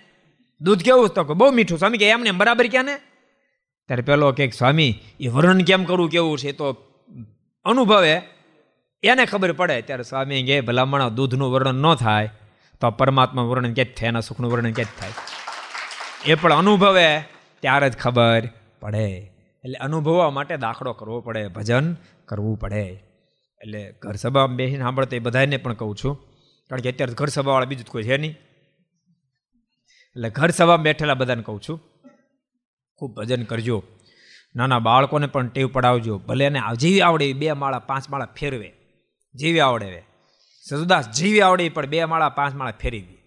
[0.61, 1.79] દૂધ કેવું તો બહુ મીઠું.
[1.79, 2.95] સ્વામી કે, એમને બરાબર ક્યાં ને?
[3.87, 6.51] ત્યારે પેલો કે, સ્વામી, એ વર્ણન કેમ કરવું કેવું છે?
[6.51, 6.71] તો
[7.65, 8.21] અનુભવે.
[9.03, 9.81] એને ખબર પડે.
[9.81, 12.29] ત્યારે સ્વામી કે, ભલામણ, દૂધનું વર્ણન ન થાય,
[12.81, 15.11] તો પરમાત્મા વર્ણન ક્યાં જ થાય એના સુખનું વર્ણન ક્યાં જ થાય?
[16.25, 17.21] એ પણ અનુભવે.
[17.59, 18.49] ત્યારે જ ખબર
[18.79, 19.31] પડે.
[19.63, 21.93] એટલે અનુભવવા માટે દાખલો કરવો પડે, ભજન
[22.25, 23.03] કરવું પડે.
[23.61, 26.32] એટલે ઘર સભામાં બેસીને સાંભળતા એ બધાને પણ કહું છું.
[26.73, 28.35] કારણ કે અત્યારે ઘર સભાવાળા બીજું કોઈ છે નહીં.
[30.15, 31.77] એટલે ઘર સભામાં બેઠેલા બધાને કહું છું,
[32.97, 33.83] ખૂબ ભજન કરજો.
[34.55, 36.15] નાના બાળકોને પણ ટેવ પડાવજો.
[36.17, 38.69] ભલે એને જેવી આવડે બે માળા, પાંચ માળા ફેરવે,
[39.35, 39.99] જેવી આવડે
[40.65, 43.17] સજુદાસ જેવી આવડે પણ બે માળા, પાંચ માળા ફેરી દે.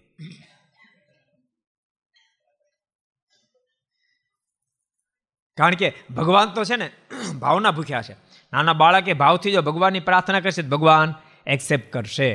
[5.57, 6.91] કારણ કે ભગવાન તો છે ને,
[7.39, 8.15] ભાવના ભૂખ્યા છે.
[8.53, 11.15] નાના બાળકે ભાવથી જો ભગવાનની પ્રાર્થના કરશે ભગવાન
[11.47, 12.31] એક્સેપ્ટ કરશે.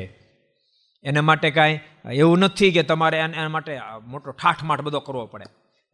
[1.04, 1.80] એના માટે કાંઈ
[2.14, 5.44] એવું નથી કે તમારે એના માટે મોટો ઠાઠમાઠ બધો કરવો પડે.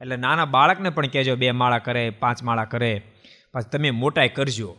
[0.00, 3.02] એટલે નાના બાળકને પણ કહેજો, બે માળા કરે, પાંચ માળા કરે,
[3.52, 4.76] પછી તમે મોટાઈ કરજો.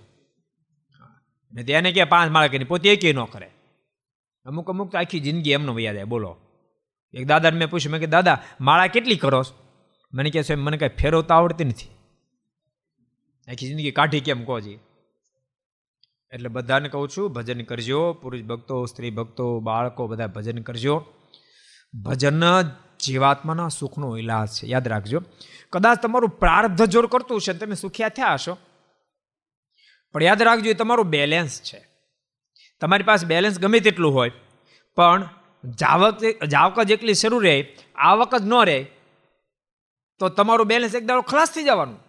[1.54, 3.50] ને તેને કે પાંચ માળા કરીને પોતે એકે ન કરે.
[4.46, 6.38] અમુક અમુક તો આખી જિંદગી એમનો વૈયા જાય, બોલો.
[7.13, 9.44] એક દાદાને મેં પૂછ્યું, મેં કે દાદા, માળા કેટલી કરો
[10.13, 11.89] મને કહે છે, મને કાંઈ ફેરવતા આવડતી નથી.
[13.48, 14.80] આખી જિંદગી કાઢી કેમ કહો જી
[16.34, 18.13] એટલે બધાને કહું છું, ભજન કરજો.
[18.13, 21.06] પુરુષ ભક્તો, સ્ત્રી ભક્તો, બાળકો બધા ભજન કરજો.
[21.94, 22.44] ભજન
[23.00, 24.68] જીવાત્માના સુખનો ઇલાજ છે.
[24.68, 25.22] યાદ રાખજો.
[25.74, 28.58] કદાચ તમારું પ્રારબ્ધ જોર કરતું છે તમે સુખ્યા થયા હશો.
[30.12, 31.80] પણ યાદ રાખજો, એ તમારું બેલેન્સ છે.
[32.82, 34.32] તમારી પાસે બેલેન્સ ગમે તેટલું હોય,
[34.96, 35.30] પણ
[35.80, 38.80] જાવક જાવક જેટલી શરૂ રહે, આવક જ ન રહે,
[40.20, 42.09] તો તમારું બેલેન્સ એકદમ ખલાસ થઈ જવાનું.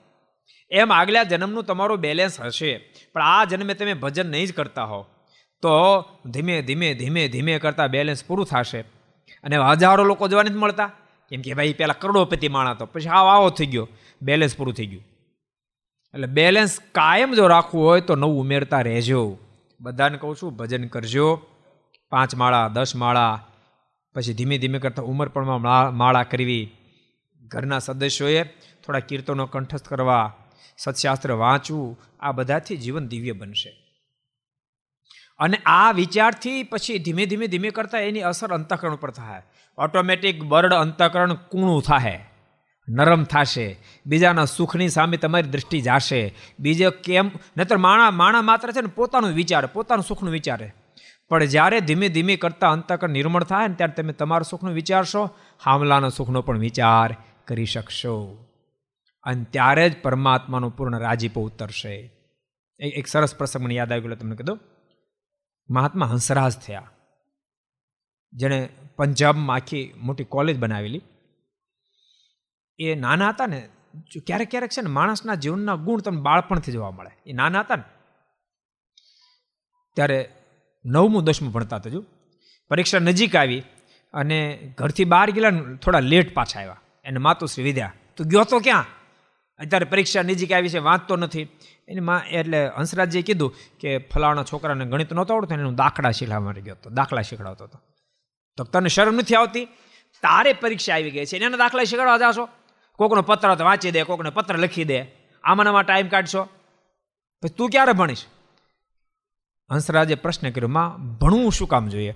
[0.70, 2.92] એમ આગલા જન્મનું તમારું બેલેન્સ હશે.
[3.12, 5.06] પણ આ જન્મે તમે ભજન નહીં જ કરતા હો.
[5.62, 5.70] તો
[6.26, 8.80] ધીમે ધીમે ધીમે ધીમે કરતા બેલેન્સ પૂરું થશે.
[9.44, 10.92] અને હજારો લોકો જોવા નથી મળતા?
[11.28, 13.88] કેમ કે ભાઈ પહેલાં કરોડોપતિ માણા તો પછી આવો આવો થઈ ગયો.
[14.22, 15.04] બેલેન્સ પૂરું થઈ ગયું.
[16.14, 19.38] એટલે બેલેન્સ કાયમ જો રાખવું હોય તો નવું ઉમેરતા રહેજો.
[19.80, 21.42] બધાને કહું છું, ભજન કરજો.
[22.10, 23.46] પાંચ માળા, દસ માળા,
[24.14, 25.44] પછી ધીમે ધીમે કરતાં ઉંમર પણ
[25.92, 26.70] માળા કરવી.
[27.42, 28.42] ઘરના સદસ્યોએ
[28.84, 30.36] થોડા કીર્તનો કંઠસ્થ કરવા
[30.80, 33.70] સત્શાસ્ત્ર વાંચવું આ બધાથી જીવન દિવ્ય બનશે.
[35.38, 39.42] અને આ વિચારથી પછી ધીમે ધીમે ધીમે કરતાં એની અસર અંતઃકરણ ઉપર થાય.
[39.78, 42.24] ઓટોમેટિક બર્ડ અંતઃકરણ કૂણું થાય
[42.88, 43.78] નરમ થશે.
[44.06, 46.34] બીજાના સુખની સામે તમારી દૃષ્ટિ જાશે.
[46.60, 47.30] બીજે કેમ?
[47.56, 50.72] નહીતર માણા માણા માત્ર છે ને પોતાનું વિચારે, પોતાનું સુખનું વિચારે.
[51.28, 55.30] પણ જ્યારે ધીમે ધીમે કરતાં અંતઃકરણ નિર્મળ થાય ને ત્યારે તમે તમારું સુખનું વિચારશો,
[55.64, 57.16] હામલાના સુખનો પણ વિચાર
[57.48, 58.46] કરી શકશો.
[59.22, 61.94] અને ત્યારે જ પરમાત્માનો પૂર્ણ રાજીપો ઉતરશે.
[62.80, 64.60] એક સરસ પ્રસંગ મને યાદ આવી ગયો, તમને કીધું?
[65.70, 66.90] મહાત્મા હંસરાજ થયા.
[68.32, 71.02] જેણે પંજાબમાં આખી મોટી કોલેજ બનાવેલી.
[72.78, 73.68] એ નાના હતા ને,
[74.26, 77.10] ક્યારેક ક્યારેક છે ને માણસના જીવનના ગુણ તમને બાળપણથી જોવા મળે.
[77.26, 77.82] એ નાના હતા ને,
[79.96, 80.18] ત્યારે
[80.84, 81.90] નવમું, દસમું ભણતા હતા
[82.68, 83.62] પરીક્ષા નજીક આવી
[84.14, 84.38] અને
[84.78, 86.80] ઘરથી બહાર ગયેલા થોડા લેટ પાછા આવ્યા.
[87.04, 88.84] એને માતુશ્રી વિદ્યા, તું ગયો તો ક્યાં?
[89.60, 91.42] અત્યારે પરીક્ષા નજીક આવી છે, વાંચતો નથી.
[91.88, 96.52] એની માં, એટલે હંસરાજજીએ કીધું કે ફલાણા છોકરાને ગણિત નહોતો આવડતો, એને હું દાખલા શીખવા
[96.52, 97.80] ગયો હતો, દાખલા શીખડાવતો હતો.
[98.56, 99.64] તો તને શરમ નથી આવતી?
[100.22, 102.48] તારે પરીક્ષા આવી ગઈ છે, એને દાખલા શીખવાડવા જાશો?
[102.96, 105.02] કોકનો પત્ર તો વાંચી દે, કોકને પત્ર લખી દે.
[105.44, 106.48] આમાં ટાઈમ કાઢશો?
[107.42, 108.24] પછી તું ક્યારે ભણીશ?
[109.70, 112.14] હંસરાજે પ્રશ્ન કર્યો, માં, ભણવું શું કામ જોઈએ?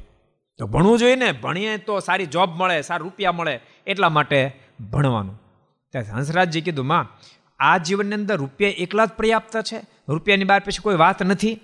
[0.59, 5.44] તો ભણવું જોઈએ ને, ભણીએ તો સારી જોબ મળે, સારા રૂપિયા મળે, એટલા માટે ભણવાનું.
[5.95, 7.07] ત્યારે હંસરાજજી કીધું, માં,
[7.61, 9.81] આ જીવનની અંદર રૂપિયા એકલા જ પર્યાપ્ત છે?
[10.09, 11.61] રૂપિયાની બહાર પછી કોઈ વાત નથી?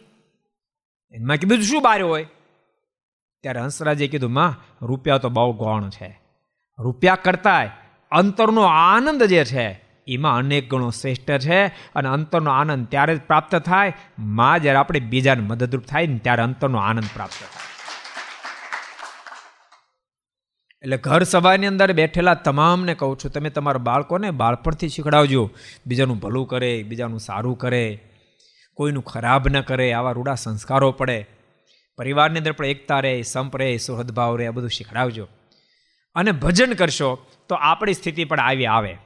[1.12, 2.26] એમાં કે બીજું શું બારે હોય?
[3.40, 6.20] ત્યારે હંસરાજે કીધું, માં, રૂપિયા તો બહુ ગૌણ છે.
[6.78, 7.70] રૂપિયા કરતાંય
[8.10, 13.56] અંતરનો આનંદ જે છે, એમાં અનેક ગણો શ્રેષ્ઠ છે અને અંતરનો આનંદ ત્યારે જ પ્રાપ્ત
[13.56, 13.92] થાય.
[14.18, 17.59] માં, જ્યારે આપણે બીજાને મદદરૂપ થાય ને ત્યારે અંતરનો આનંદ પ્રાપ્ત થાય.
[20.82, 25.50] એટલે ઘર સભાની અંદર બેઠેલા તમામને કહું છું, તમે તમારા બાળકોને બાળપણથી શીખડાવજો.
[25.86, 28.00] બીજાનું ભલું કરે, બીજાનું સારું કરે,
[28.74, 31.26] કોઈનું ખરાબ ન કરે, આવા રૂડા સંસ્કારો પડે.
[31.96, 35.28] પરિવારની અંદર પણ એકતા રહે, સંપ રહે, સુહદભાવ રહે, આ બધું શીખડાવજો.
[36.14, 38.96] અને ભજન કરશો તો આપણી સ્થિતિ પણ આવી આવે.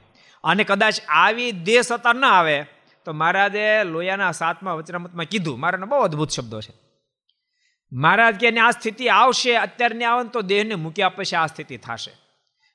[0.43, 2.63] અને કદાચ આવી દેશ હતા ન આવે,
[3.05, 5.59] તો મહારાજે લોયાના સાતમા વચનામતમાં કીધું.
[5.59, 6.84] મારાના બહુ અદ્ભુત શબ્દો છે.
[7.91, 12.11] મહારાજ કે આ સ્થિતિ આવશે, અત્યારની આવે તો દેહને મૂક્યા પછી આ સ્થિતિ થશે.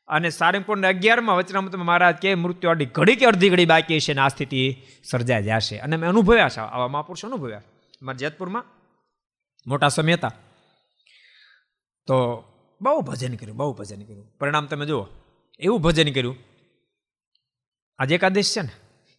[0.08, 4.20] અને સારંગપુરના અગિયારમાં વચનામતમાં મહારાજ કે મૃત્યુ અડી ઘડી કે અડધી ઘડી બાકી છે અને
[4.20, 5.78] આ સ્થિતિ સર્જાઈ જશે.
[5.78, 7.62] અને મેં અનુભવ્યા છે, આવા મહાપુરુષ અનુભવ્યા.
[8.02, 8.64] મારા જેતપુરમાં
[9.66, 10.32] મોટા સમય હતા.
[12.06, 12.44] તો
[12.80, 14.32] બહુ ભજન કર્યું, બહુ ભજન કર્યું.
[14.40, 15.06] પરિણામ તમે જુઓ,
[15.60, 16.36] એવું ભજન કર્યું.
[17.98, 18.68] આજે એકાદશ છે ને.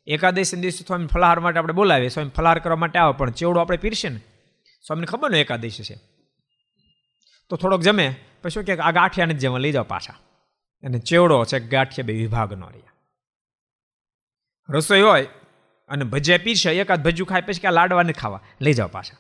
[0.08, 3.78] એકાદશ દિવસે સ્વામી ફલાહાર માટે આપણે બોલાવીએ, સ્વામી ફલાહાર કરવા માટે આવે, પણ ચેવડો આપણે
[3.78, 4.22] પીરશે ને.
[4.88, 5.96] સ્વામીને ખબર ને એકાદશી છે.
[7.50, 10.14] તો થોડોક જમે, પછી શું કે, આ ગાંઠિયાને જ જેમાં લઈ જાઓ પાછા.
[10.84, 12.94] અને ચેવડો છે ગાંઠિયા બે વિભાગનો રહ્યા
[14.70, 15.28] રસોઈ હોય
[15.90, 19.18] અને ભજીયા પીરશે એકાદ ભજ્યું ખાય, પછી કે આ લાડવાને ખાવા, લઈ જાઓ પાછા.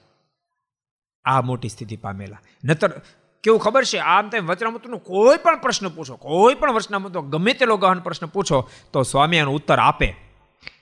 [1.25, 2.41] આ મોટી સ્થિતિ પામેલા.
[2.63, 3.01] નતર,
[3.43, 7.65] કેવું ખબર છે, આમ તેમ વચનામૃતનો કોઈ પણ પ્રશ્ન પૂછો, કોઈ પણ વચનામૃતો ગમે તે
[7.65, 10.15] ગહન પ્રશ્ન પૂછો, તો સ્વામી એનો ઉત્તર આપે.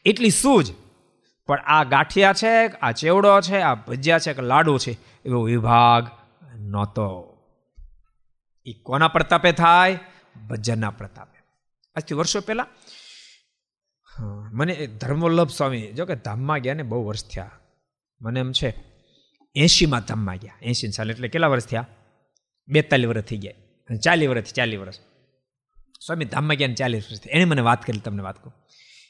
[0.06, 0.72] એટલી સૂઝ
[1.50, 4.92] પણ આ ગાંઠિયા છે, આ ચેવડો છે, આ ભજીયા છે કે લાડુ છે,
[5.26, 6.04] એવો વિભાગ
[6.66, 7.08] નહોતો.
[8.66, 10.00] એ કોના પ્રતાપે થાય?
[10.50, 11.38] ભજનના પ્રતાપે.
[11.96, 12.68] આજથી વર્ષો પહેલા
[14.54, 17.52] મને ધર્મવલ્લભ સ્વામી, જો કે ધામમાં ગયા ને બહુ વર્ષ થયા.
[18.22, 18.70] મને એમ છે,
[19.56, 20.58] એંશીમાં ધામમાં ગયા.
[20.62, 21.86] એંશી સાલ એટલે કેટલા વર્ષ થયા?
[22.68, 23.98] બેતાલીસ વર્ષ થઈ ગયા.
[23.98, 25.00] ચાલીસ વર્ષથી ચાલીસ વર્ષ.
[26.02, 28.54] સ્વામી ધામમાં ગયા ને ચાલીસ વર્ષ એણે મને વાત કરી, તમને વાત કહું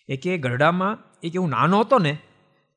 [0.09, 2.13] એ કે ગરડામાં એ કે હું નાનો હતો ને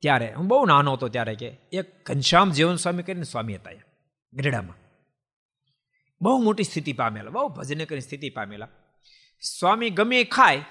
[0.02, 3.70] ત્યારે, હું બહુ નાનો હતો ત્યારે કે, એક ઘનશ્યામ જીવન સ્વામી કરીને સ્વામી હતા
[4.32, 4.76] ગરડામાં
[6.22, 8.68] બહુ મોટી સ્થિતિ પામેલા, બહુ ભજને કરીને સ્થિતિ પામેલા.
[9.40, 10.64] સ્વામી ગમે એ ખાય,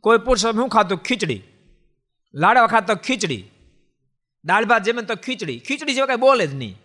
[0.00, 1.42] કોઈ સ્વામી હું ખાતો ખીચડી.
[2.34, 3.44] લાડવા ખાતો ખીચડી,
[4.44, 5.58] દાળ ભાત જેમ તો ખીચડી.
[5.58, 6.80] ખીચડી જેવા કાંઈ બોલે જ નહીં.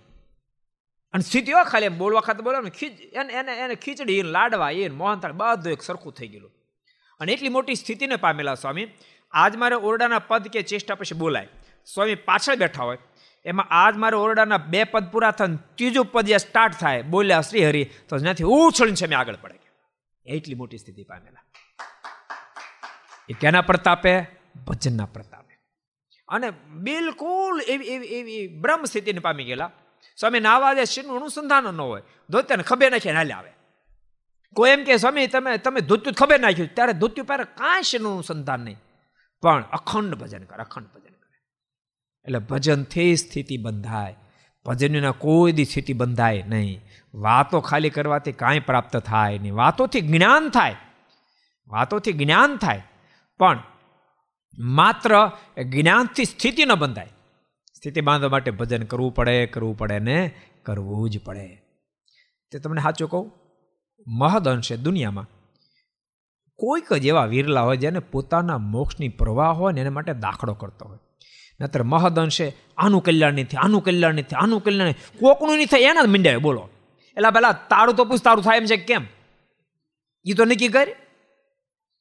[1.14, 5.32] અને સ્થિતિઓ ખાલી, એમ બોલવા ખાતે બોલે ખીચ, એને એને એને ખીચડી લાડવા એ મોહનથાળ,
[5.32, 6.52] બધું એક સરખું થઈ ગયેલું.
[7.20, 8.88] અને એટલી મોટી સ્થિતિને પામેલા સ્વામી,
[9.32, 11.48] આજ મારે ઓરડાના પદ કે ચેષ્ટા પછી બોલાય.
[11.86, 12.98] સ્વામી પાછળ બેઠા હોય.
[13.46, 17.68] એમાં આજ મારે ઓરડાના બે પદ પૂરા થાય ત્રીજું પદ જે સ્ટાર્ટ થાય, બોલ્યા શ્રી
[17.68, 19.60] હરિ તો જ્યાંથી ઉછળીને છે, મેં આગળ પડે.
[20.26, 21.44] એટલી મોટી સ્થિતિ પામેલા.
[23.30, 24.22] એ કેના પ્રતાપે?
[24.68, 25.60] ભજનના પ્રતાપે.
[26.28, 29.72] અને બિલકુલ એવી એવી એવી બ્રહ્મ સ્થિતિને પામી ગયેલા.
[30.18, 32.02] સ્વામી નાવા દે શિવનું અનુસંધાન ન હોય.
[32.30, 33.52] ધોત્યાને ખબર નાખીને હાલે આવે.
[34.54, 38.60] કોઈ એમ કે, સ્વામી, તમે તમે ધોત્યું ખબર નાખ્યું ત્યારે ધોત્યું પહેલાં કાંઈ શિવનું અનુસંધાન
[38.60, 38.78] નહીં.
[39.42, 41.15] પણ અખંડ ભજન કરે, અખંડ ભજન
[42.26, 44.16] એટલે ભજનથી સ્થિતિ બંધાય.
[44.66, 46.82] ભજનના કોઈ દી સ્થિતિ બંધાય નહીં.
[47.14, 49.56] વાતો ખાલી કરવાથી કાંઈ પ્રાપ્ત થાય નહીં.
[49.56, 50.76] વાતોથી જ્ઞાન થાય.
[51.68, 52.84] વાતોથી જ્ઞાન થાય.
[53.38, 53.64] પણ
[54.60, 55.32] માત્ર
[55.64, 57.08] જ્ઞાનથી સ્થિતિ ન બંધાય.
[57.76, 61.48] સ્થિતિ બાંધવા માટે ભજન કરવું પડે કરવું પડે ને કરવું જ પડે.
[62.52, 63.32] તે તમને સાચું કહું?
[64.08, 65.28] મહદ અંશે દુનિયામાં.
[66.56, 70.86] કોઈક જ એવા વિરલા હોય જેને પોતાના મોક્ષની પ્રવાહ હોય ને એના માટે દાખલો કરતો
[70.86, 70.98] હોય.
[71.62, 76.02] નતર મહદ અંશે આનું કલ્યાણ નહીં આનું કલ્યાણ નહીં આનું કલ્યાણ કોકનું નહીં થાય, એના
[76.02, 76.70] જ મીંડાવે બોલો.
[77.18, 79.06] એટલે પેલા, તારું તો પૂછ, તારું થાય એમ છે, કેમ?
[80.26, 80.88] એ તો નક્કી કર.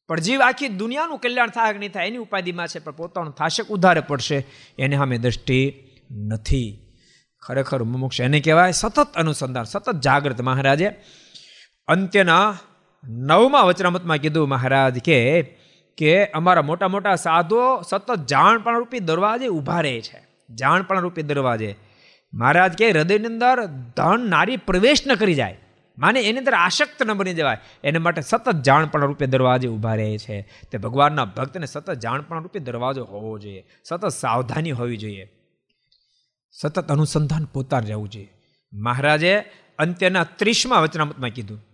[0.08, 3.62] પણ જીવ આખી દુનિયાનું કલ્યાણ થાય કે નહીં થાય, એની ઉપાધિમાં છે, પણ પોતાનું થાશે
[3.70, 4.46] ઉધારે પડશે,
[4.78, 6.80] એને સામે દ્રષ્ટિ નથી.
[7.42, 10.90] ખરેખર મુમુક્ષ એને કહેવાય સતત અનુસંધાન, સતત જાગૃત મહારાજે.
[11.88, 12.58] અંત્યના
[13.08, 15.42] નવમા વચનામતમાં કીધું મહારાજ કે
[15.96, 20.26] કે અમારા મોટા મોટા સાધુઓ સતત જાણપણ રૂપી દરવાજે ઊભા રહે છે.
[20.54, 21.76] જાણપણ રૂપી દરવાજે.
[22.34, 25.58] મહારાજ કે હૃદયની અંદર ધન નારી પ્રવેશ ન કરી જાય.
[25.98, 27.58] માને એની અંદર આસક્ત ન બની જવાય.
[27.84, 30.48] એને માટે સતત જાણપણ રૂપે દરવાજે ઊભા રહે છે.
[30.72, 33.64] તે ભગવાનના ભક્તને સતત જાણપણ રૂપે દરવાજો હોવો જોઈએ.
[33.84, 35.32] સતત સાવધાની હોવી જોઈએ.
[36.52, 38.32] સતત અનુસંધાન પોતા રહેવું જોઈએ.
[38.72, 39.44] મહારાજે
[39.78, 41.64] અંત્યના ત્રીસમાં વચનામતમાં કીધું.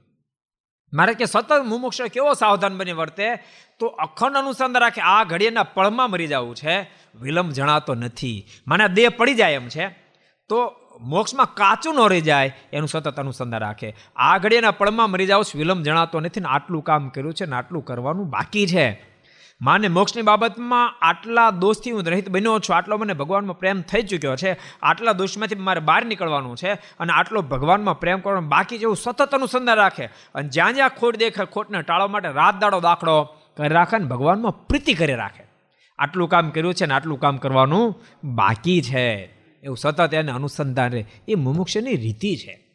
[0.92, 3.36] મારે કે સતત મુમુક્ષ કેવો સાવધાન બની વર્તે?
[3.78, 5.00] તો અખંડ અનુસંધાન રાખે.
[5.00, 6.90] આ ઘડીના પળમાં મરી જવું છે.
[7.20, 8.46] વિલંબ જણાતો નથી.
[8.68, 9.88] મને દેહ પડી જાય એમ છે.
[10.48, 13.96] તો મોક્ષમાં કાચું ન રહી જાય એનું સતત અનુસંધાન રાખે.
[14.16, 17.84] આ ઘડીના પળમાં મરી જાવ વિલંબ જણાતો નથી ને આટલું કામ કર્યું છે ને આટલું
[17.84, 19.09] કરવાનું બાકી છે.
[19.60, 24.36] માને મોક્ષની બાબતમાં આટલા દોષથી હું રહિત બન્યો છું, આટલો મને ભગવાનમાં પ્રેમ થઈ ચૂક્યો
[24.36, 29.34] છે, આટલા દોષમાંથી મારે બહાર નીકળવાનું છે અને આટલો ભગવાનમાં પ્રેમ કરવાનો બાકી જેવું સતત
[29.34, 30.06] અનુસંધાન રાખે.
[30.06, 33.22] અને જ્યાં જ્યાં ખોટ દેખે, ખોટને ટાળવા માટે રાત દાડો દાખલો
[33.56, 35.44] કરી રાખે ને ભગવાનમાં પ્રીતિ કરી રાખે.
[35.98, 39.14] આટલું કામ કર્યું છે ને આટલું કામ કરવાનું બાકી છે.
[39.62, 41.06] એવું સતત એને અનુસંધાન રહે.
[41.28, 42.66] એ મુમુક્ષની રીતિ છે.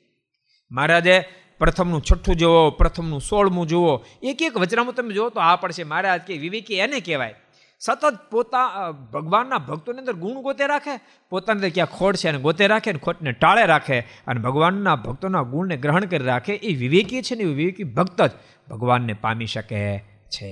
[0.72, 1.24] મહારાજે
[1.60, 3.98] પ્રથમનું છઠ્ઠું જુઓ, પ્રથમનું સોળમું જુઓ.
[4.24, 5.84] એક એક વચનામાં તમે જુઓ તો આ પડશે.
[5.84, 7.36] મહારાજ કે વિવેકી એને કહેવાય.
[7.80, 12.68] સતત પોતા ભગવાનના ભક્તોની અંદર ગુણ ગોતે રાખે, પોતાની અંદર ક્યાં ખોટ છે અને ગોતે
[12.68, 16.54] રાખે અને ખોટને ટાળે રાખે અને ભગવાનના ભક્તોના ગુણને ગ્રહણ કરી રાખે.
[16.54, 18.32] એ વિવેકી છે ને એ વિવેકી ભક્ત જ
[18.70, 20.52] ભગવાનને પામી શકે છે.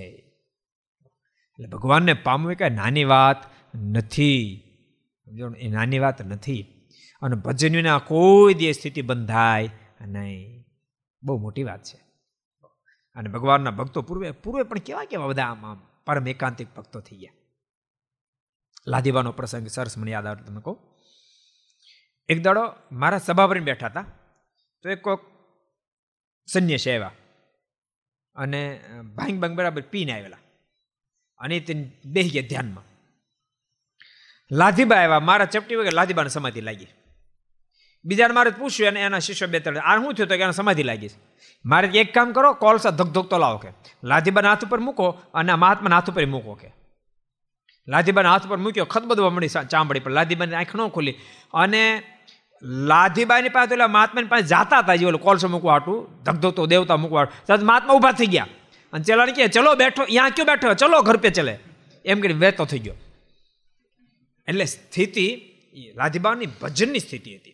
[1.53, 3.37] એટલે ભગવાનને પામવું કાંઈ નાની વાત
[3.75, 4.63] નથી.
[5.57, 6.65] એ નાની વાત નથી.
[7.21, 9.69] અને ભજનના કોઈ દે સ્થિતિ બંધાય
[10.07, 10.62] નહીં.
[11.23, 11.97] બહુ મોટી વાત છે.
[13.15, 17.17] અને ભગવાનના ભક્તો પૂર્વે પૂર્વે પણ કેવા કેવા બધા આમ આમ પરમ એકાંતિક ભક્તો થઈ
[17.17, 17.33] ગયા.
[18.87, 20.77] લાદીવાનો પ્રસંગ સરસ મને યાદ આવે તમે કહું.
[22.29, 24.05] એક દાડો મારા સભા ભરીને બેઠા હતા,
[24.81, 25.19] તો એક કોઈક
[26.53, 27.11] સંન્યાસી આવ્યા
[28.35, 28.59] અને
[29.15, 30.37] ભાંગ ભાંગ બરાબર પીને આવેલા.
[31.37, 31.73] અને તે
[32.05, 32.83] બેહી ગયા ધ્યાનમાં.
[34.51, 36.87] લાધીબા આવ્યા, મારા ચપટી વગર લાધીબાને સમાધિ લાગી.
[38.05, 40.29] બીજાને મારે પૂછ્યું અને એના શિષ્ય બે ત્રણ આ શું થયું?
[40.29, 41.09] તો કે એને સમાધિ લાગી
[41.65, 43.69] મારે એક કામ કરો કોલસા ધકધકતો લાવો કે.
[44.03, 46.69] લાધીબાના હાથ ઉપર મૂકો અને મહાત્માના હાથ ઉપર મૂકો કે.
[47.87, 50.11] લાધીબાના હાથ ઉપર મૂક્યો, ખતબદવા મળી ચામડી પર.
[50.11, 51.15] લાધીબાની આંખ ન ખુલી.
[51.53, 52.03] અને
[52.61, 57.19] લાધીબાની પાસે એટલે મહાત્માની પાસે જાતા હતા જે ઓલું કોલસો મૂકવા હાટું ધકધકતો દેવતા મૂકવા
[57.21, 57.65] હાટું.
[57.65, 58.47] મહાત્મા ઊભા થઈ ગયા.
[58.93, 61.59] અને ચેલાણી કહે, ચલો બેઠો ત્યાં ક્યો બેઠો ચલો ઘર પે ચલે.
[62.05, 62.93] એમ કરી વેતો થઈ ગયો.
[64.47, 65.41] એટલે સ્થિતિ
[65.95, 67.53] લાધીબાની ભજનની સ્થિતિ હતી.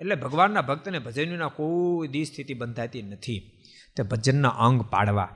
[0.00, 3.62] એટલે ભગવાનના ભક્તને ભજનના કોઈ દી સ્થિતિ બંધાતી નથી.
[3.96, 5.28] તે ભજનના અંગ પાડવા.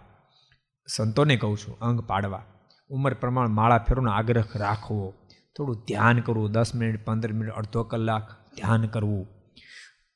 [0.97, 2.45] સંતોને કહું છું, અંગ પાડવા.
[2.89, 5.15] ઉંમર પ્રમાણ, માળા ફેરવાનો આગ્રહ રાખવો.
[5.57, 9.27] થોડું ધ્યાન કરવું, દસ મિનિટ, પંદર મિનિટ, અડધો કલાક ધ્યાન કરવું.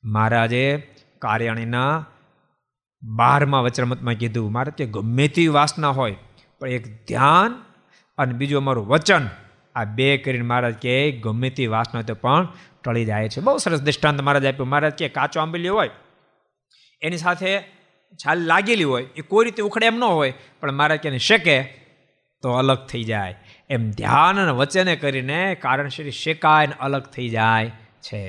[0.05, 2.07] મહારાજે કાર્યાણીના
[3.03, 6.17] બારમા વચરમતમાં કીધું, મારે તે ગમે તેવી વાસના હોય,
[6.59, 7.63] પણ એક ધ્યાન
[8.19, 9.27] અને બીજું અમારું વચન
[9.77, 12.49] આ બે કરીને મહારાજ કે ગમે તે વાસના તો પણ
[12.85, 13.41] ટળી જાય છે.
[13.41, 14.69] બહુ સરસ દૃષ્ટાંત મહારાજ આપ્યું.
[14.69, 15.91] મહારાજ કે કાચો આંબલી હોય,
[17.03, 17.61] એની સાથે
[18.15, 21.63] છાલ લાગેલી હોય, એ કોઈ રીતે ઉખડે એમ ન હોય, પણ મહારાજ કે શેકે,
[22.43, 23.35] તો અલગ થઈ જાય.
[23.71, 28.23] એમ ધ્યાન અને વચને કરીને કારણ શરીર શેકાય અલગ થઈ જાય છે.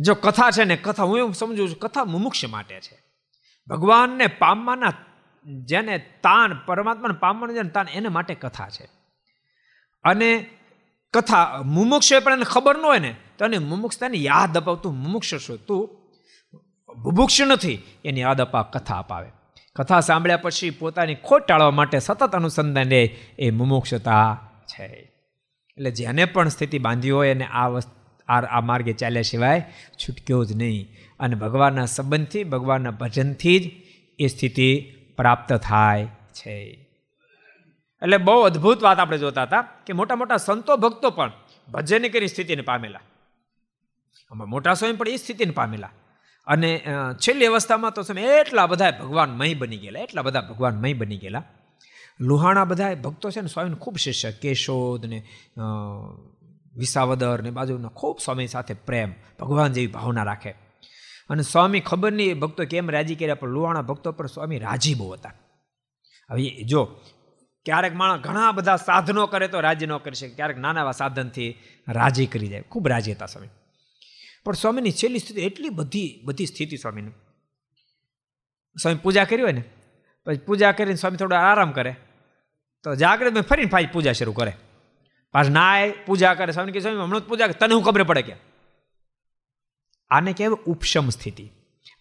[0.00, 2.98] જો કથા છે ને, કથા હું એવું સમજુ છું, કથા મુમુક્ષ માટે છે.
[3.68, 4.92] ભગવાનને પામવાના
[5.46, 8.95] જેને તાન, પરમાત્માને પામવાનું જેને તાન, એને માટે કથા છે.
[10.06, 10.46] અને
[11.12, 15.66] કથા, મુમુક્ષ પણ એને ખબર ન હોય ને, તો એને મુમુક્ષતાની યાદ અપાવતું મુમુક્ષ શું
[15.66, 15.88] તું
[17.02, 19.30] બુભુક્ષ નથી, એની યાદ અપા કથા અપાવે.
[19.76, 24.86] કથા સાંભળ્યા પછી પોતાની ખોટ ટાળવા માટે સતત અનુસંધાન રહે એ મુમુક્ષતા છે.
[25.76, 30.44] એટલે જેને પણ સ્થિતિ બાંધી હોય એને આ વસ્તુ, આ આ માર્ગે ચાલ્યા સિવાય છૂટક્યો
[30.44, 30.88] જ નહીં.
[31.20, 33.70] અને ભગવાનના સંબંધથી, ભગવાનના ભજનથી જ
[34.18, 36.85] એ સ્થિતિ પ્રાપ્ત થાય છે.
[38.02, 41.32] એટલે બહુ અદ્ભુત વાત આપણે જોતા હતા કે મોટા મોટા સંતો ભક્તો પણ
[41.68, 43.00] ભજન કરી સ્થિતિને પામેલા.
[44.30, 45.90] આમાં મોટા સ્વયં પણ એ સ્થિતિને પામેલા.
[46.46, 46.70] અને
[47.14, 51.18] છેલ્લી અવસ્થામાં તો તમે એટલા બધા ભગવાન મય બની ગયેલા, એટલા બધા ભગવાન મય બની
[51.18, 51.42] ગયેલા.
[52.20, 55.18] લુહાણા બધા ભક્તો છે ને સ્વામીને ખૂબ શિષ્ય, કેશોદ ને
[56.74, 60.50] વિસાવદર ને બાજુના ખૂબ સ્વામી સાથે પ્રેમ, ભગવાન જેવી ભાવના રાખે.
[61.30, 65.10] અને સ્વામી ખબર નહીં ભક્તો કેમ રાજી કર્યા પણ લુહાણા ભક્તો પર સ્વામી રાજી બહુ
[65.10, 65.32] હતા.
[66.30, 66.82] હવે જો
[67.66, 70.34] ક્યારેક માણસ ઘણા બધા સાધનો કરે તો રાજી ન કરી શકે.
[70.34, 72.62] ક્યારેક નાના એવા સાધનથી રાજી કરી જાય.
[72.62, 73.48] ખૂબ રાજી હતા સ્વામી.
[74.44, 77.10] પણ સ્વામીની છેલ્લી સ્થિતિ એટલી બધી બધી સ્થિતિ સ્વામીની.
[78.82, 79.64] સ્વામી પૂજા કરી હોય ને,
[80.26, 81.96] પછી પૂજા કરીને સ્વામી થોડો આરામ કરે.
[82.84, 84.52] તો જાગ્રત ફરીને પાછી પૂજા શરૂ કરે.
[85.32, 86.52] પાછ નાય પૂજા કરે.
[86.52, 88.36] સ્વામી કે સ્વામી, હમણાં પૂજા તને હું ખબર પડે કે
[90.10, 91.50] આને કહેવાય ઉપશમ સ્થિતિ.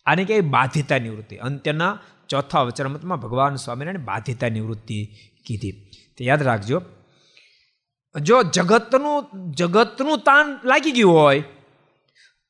[0.06, 1.36] આને કહેવાય બાધિતા નિવૃત્તિ.
[1.38, 2.00] અંત્યના
[2.30, 5.72] ચોથા વચરમતમાં ભગવાન સ્વામિનારાયણ બાધિતા નિવૃત્તિ કીધી.
[6.18, 6.82] તે યાદ રાખજો.
[8.22, 11.44] જો જગતનું જગતનું તાન લાગી ગયું હોય,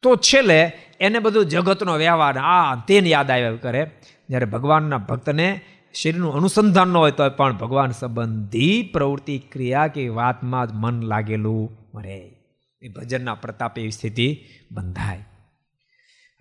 [0.02, 3.92] તો છેલ્લે એને બધું જગતનો વ્યવહાર આ તેને યાદ આવ્યા કરે.
[4.30, 5.62] જ્યારે ભગવાનના ભક્તને
[5.94, 12.02] શરીરનું અનુસંધાન ન હોય તો પણ ભગવાન સંબંધી પ્રવૃત્તિ, ક્રિયા કે વાતમાં જ મન લાગેલું
[12.02, 12.32] રહે
[12.82, 15.26] એ ભજનના પ્રતાપે એવી સ્થિતિ બંધાય.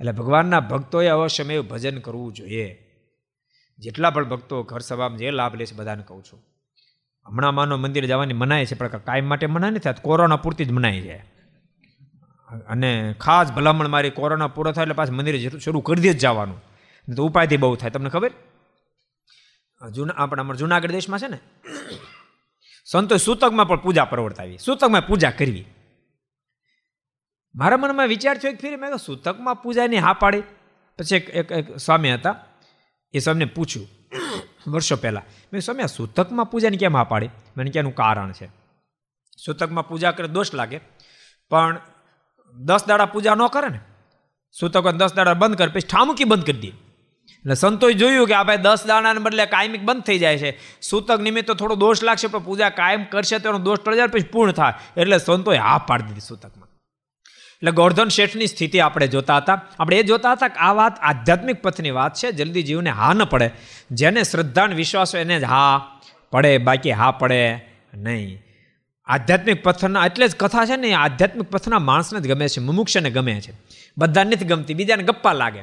[0.01, 2.84] એટલે ભગવાનના ભક્તોએ અવશ્ય ભજન કરવું જોઈએ.
[3.79, 6.41] જેટલા પણ ભક્તો ઘર સભામાં જે લાભ લે છે બધાને કહું છું.
[7.27, 11.01] હમણાં માનો મંદિર જવાની મનાય છે, પણ કાયમ માટે મનાય નથી કોરોના પૂરતી જ મનાય
[11.01, 11.17] છે.
[12.69, 16.59] અને ખાસ ભલામણ મારી કોરોના પૂરો થાય એટલે પાછું મંદિરે શરૂ કરી દે જ જવાનું.
[17.09, 17.91] તો ઉપાયથી બહુ થાય.
[17.91, 18.31] તમને ખબર?
[19.93, 21.39] જૂના આપણે અમારા જુનાગઢ દેશમાં છે ને,
[22.87, 25.65] સંતો સૂતકમાં પણ પૂજા પ્રવર્તાવી સૂતકમાં પૂજા કરવી.
[27.55, 28.77] મારા મનમાં વિચાર થયો એક ફેરી.
[28.77, 30.43] મેં સૂતકમાં પૂજાની હા પાડી.
[30.99, 32.35] પછી એક એક સ્વામી હતા.
[33.15, 33.89] એ સ્વામીને પૂછ્યું,
[34.71, 37.31] વર્ષો પહેલાં, મેં સ્વામી, આ સૂતકમાં પૂજાની કેમ હા પાડી?
[37.57, 38.49] મને કે કારણ છે?
[39.39, 40.81] સૂતકમાં પૂજા કરે દોષ લાગે,
[41.51, 41.81] પણ
[42.57, 43.81] દસ દાડા પૂજા ન કરે ને,
[44.53, 46.69] સૂતકો દસ દાડા બંધ કરે, પછી ઠામુકી બંધ કરી દે.
[46.69, 50.59] એટલે સંતોએ જોયું કે આ ભાઈ દસ દાણાને બદલે કાયમિક બંધ થઈ જાય છે.
[50.83, 54.23] સૂતક નિમિત્ત થોડો દોષ લાગશે, પણ પૂજા કાયમ કરશે તો એનો દોષ ટળી જાય પછી
[54.23, 54.75] પૂર્ણ થાય.
[54.97, 56.69] એટલે સંતોએ હા પાડી દીધી સૂતકમાં.
[57.55, 59.63] એટલે ગોર્ધન શેઠની સ્થિતિ આપણે જોતા હતા.
[59.81, 63.25] આપણે એ જોતા હતા કે આ વાત આધ્યાત્મિક પથની વાત છે, જલ્દી જીવને હા ન
[63.25, 63.51] પડે.
[63.91, 67.61] જેને શ્રદ્ધા વિશ્વાસ હોય એને જ હા પડે, બાકી હા પડે
[67.95, 68.43] નહીં.
[69.07, 73.41] આધ્યાત્મિક પથના, એટલે જ કથા છે ને, આધ્યાત્મિક પથના માણસને જ ગમે છે, મુમુક્ષને ગમે
[73.41, 73.53] છે.
[73.99, 75.63] બધા નથી ગમતી, બીજાને ગપ્પા લાગે.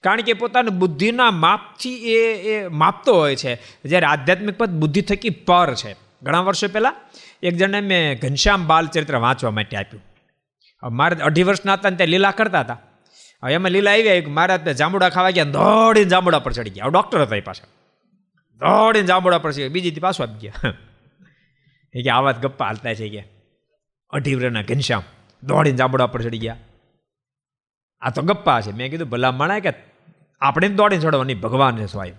[0.00, 3.54] કારણ કે પોતાની બુદ્ધિના માપથી એ એ માપતો હોય છે.
[3.84, 5.96] જ્યારે આધ્યાત્મિક પથ બુદ્ધિ થકી પર છે.
[6.22, 6.94] ઘણા વર્ષો પહેલાં
[7.42, 10.02] એક જણે મેં ઘનશ્યામ બાલચરિત્ર વાંચવા માટે આપ્યું.
[10.88, 12.78] મારે અઢી વર્ષના હતા ને ત્યાં લીલા કરતા હતા.
[13.42, 16.86] હવે એમાં લીલા આવી આવી મારા જાંબુડા ખાવા ગયા દોડીને જાંબુડા પર ચડી ગયા.
[16.86, 17.64] ડૉક્ટર હતા એ પાછા.
[18.58, 20.74] દોડીને જાંબુડા પર ચડી બીજી પાછું આપી ગયા.
[21.94, 23.24] એ કે આવા ગપ્પા હાલતા છે કે.
[24.10, 25.02] અઢી વર્ષના ઘનશ્યામ
[25.42, 26.56] દોડીને જાંબુડા પર ચડી ગયા.
[28.00, 28.70] આ તો ગપ્પા છે.
[28.70, 29.72] મેં કીધું, ભલા મણાય કે
[30.40, 32.12] આપણે દોડીને ચડવાની, ભગવાન છે સ્વાય.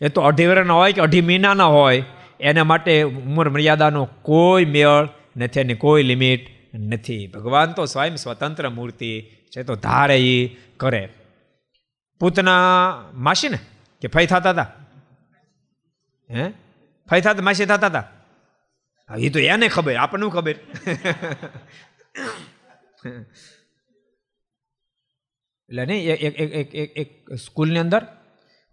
[0.00, 2.04] એ તો અઢી વર્ષના હોય કે અઢી મહિનાના હોય,
[2.40, 7.26] એના માટે ઉંમર મર્યાદાનો કોઈ મેળ નથી, એની કોઈ લિમિટ નથી.
[7.26, 9.22] ભગવાન તો સ્વયં સ્વતંત્ર મૂર્તિ
[9.56, 11.08] છે તો ધારે એ કરે.
[12.20, 12.52] પૂતના
[13.14, 13.58] માસી ને?
[14.00, 14.74] કે ફઈ થતા હતા
[16.30, 16.50] હે?
[17.10, 18.12] ફઈ થતા માસી થતા હતા
[19.18, 20.54] એ તો એને ખબર આપણને ખબર.
[25.68, 28.04] એટલે નહીં એક એક એક એક એક સ્કૂલની અંદર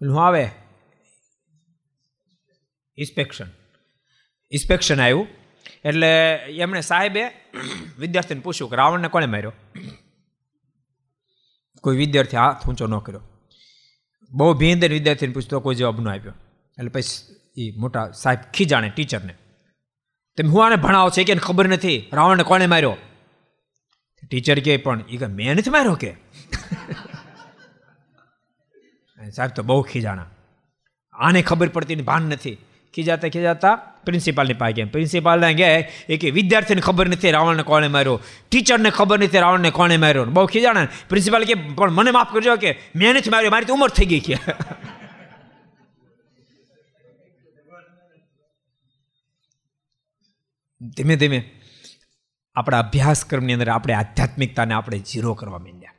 [0.01, 0.49] હું આવે?
[2.97, 3.45] ઇન્સ્પેક્શન.
[4.51, 5.38] ઇન્સ્પેક્શન આવ્યું.
[5.85, 7.31] એટલે એમણે સાહેબે
[7.99, 9.51] વિદ્યાર્થીને પૂછ્યું કે રાવણને કોણે માર્યો?
[11.81, 13.21] કોઈ વિદ્યાર્થી હાથ ઊંચો ન કર્યો.
[14.31, 16.33] બહુ ભીંદર વિદ્યાર્થીને પૂછતો કોઈ જવાબ ન આપ્યો.
[16.77, 19.35] એટલે પછી એ મોટા સાહેબ ખીજાણે ટીચરને.
[20.37, 22.09] તમે હું આને ભણાવો છે કે ખબર નથી?
[22.13, 22.97] રાવણને કોણે માર્યો?
[24.29, 26.11] ટીચર કહે પણ એ કે મેં નથી માર્યો કે.
[29.31, 30.25] સાહેબ તો બહુ ખીજાણા.
[31.13, 32.57] આને ખબર પડતી ભાન નથી.
[32.93, 33.75] ખીજાતા ખીજાતા
[34.05, 38.17] પ્રિન્સિપાલની પાસે ગયા પ્રિન્સિપાલને ગયા એ કે વિદ્યાર્થીને ખબર નથી રાવણને કોણે માર્યો.
[38.49, 40.25] ટીચરને ખબર નથી રાવણને કોણે માર્યો.
[40.35, 43.91] બહુ ખીજાણે પ્રિન્સિપાલ કે પણ મને માફ કરજો કે મેં નથી માર્યો, મારી તો ઉંમર
[43.97, 44.35] થઈ ગઈ કે.
[50.81, 51.39] ધીમે ધીમે
[52.55, 55.95] આપણા અભ્યાસક્રમની અંદર આપણે આધ્યાત્મિકતાને આપણે ઝીરો કરવા માંડ્યા.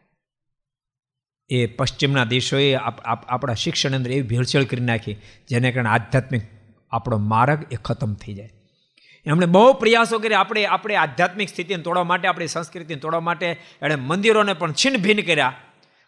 [1.50, 5.16] એ પશ્ચિમના દેશોએ આપણા શિક્ષણ અંદર એવી ભેળસેળ કરી નાખી,
[5.48, 6.44] જેને કારણે આધ્યાત્મિક
[6.90, 8.52] આપણો માર્ગ એ ખતમ થઈ જાય.
[9.26, 10.40] એમણે બહુ પ્રયાસો કર્યા.
[10.40, 15.52] આપણે આપણે આધ્યાત્મિક સ્થિતિને તોડવા માટે, આપણી સંસ્કૃતિને તોડવા માટે એણે મંદિરોને પણ છીન કર્યા.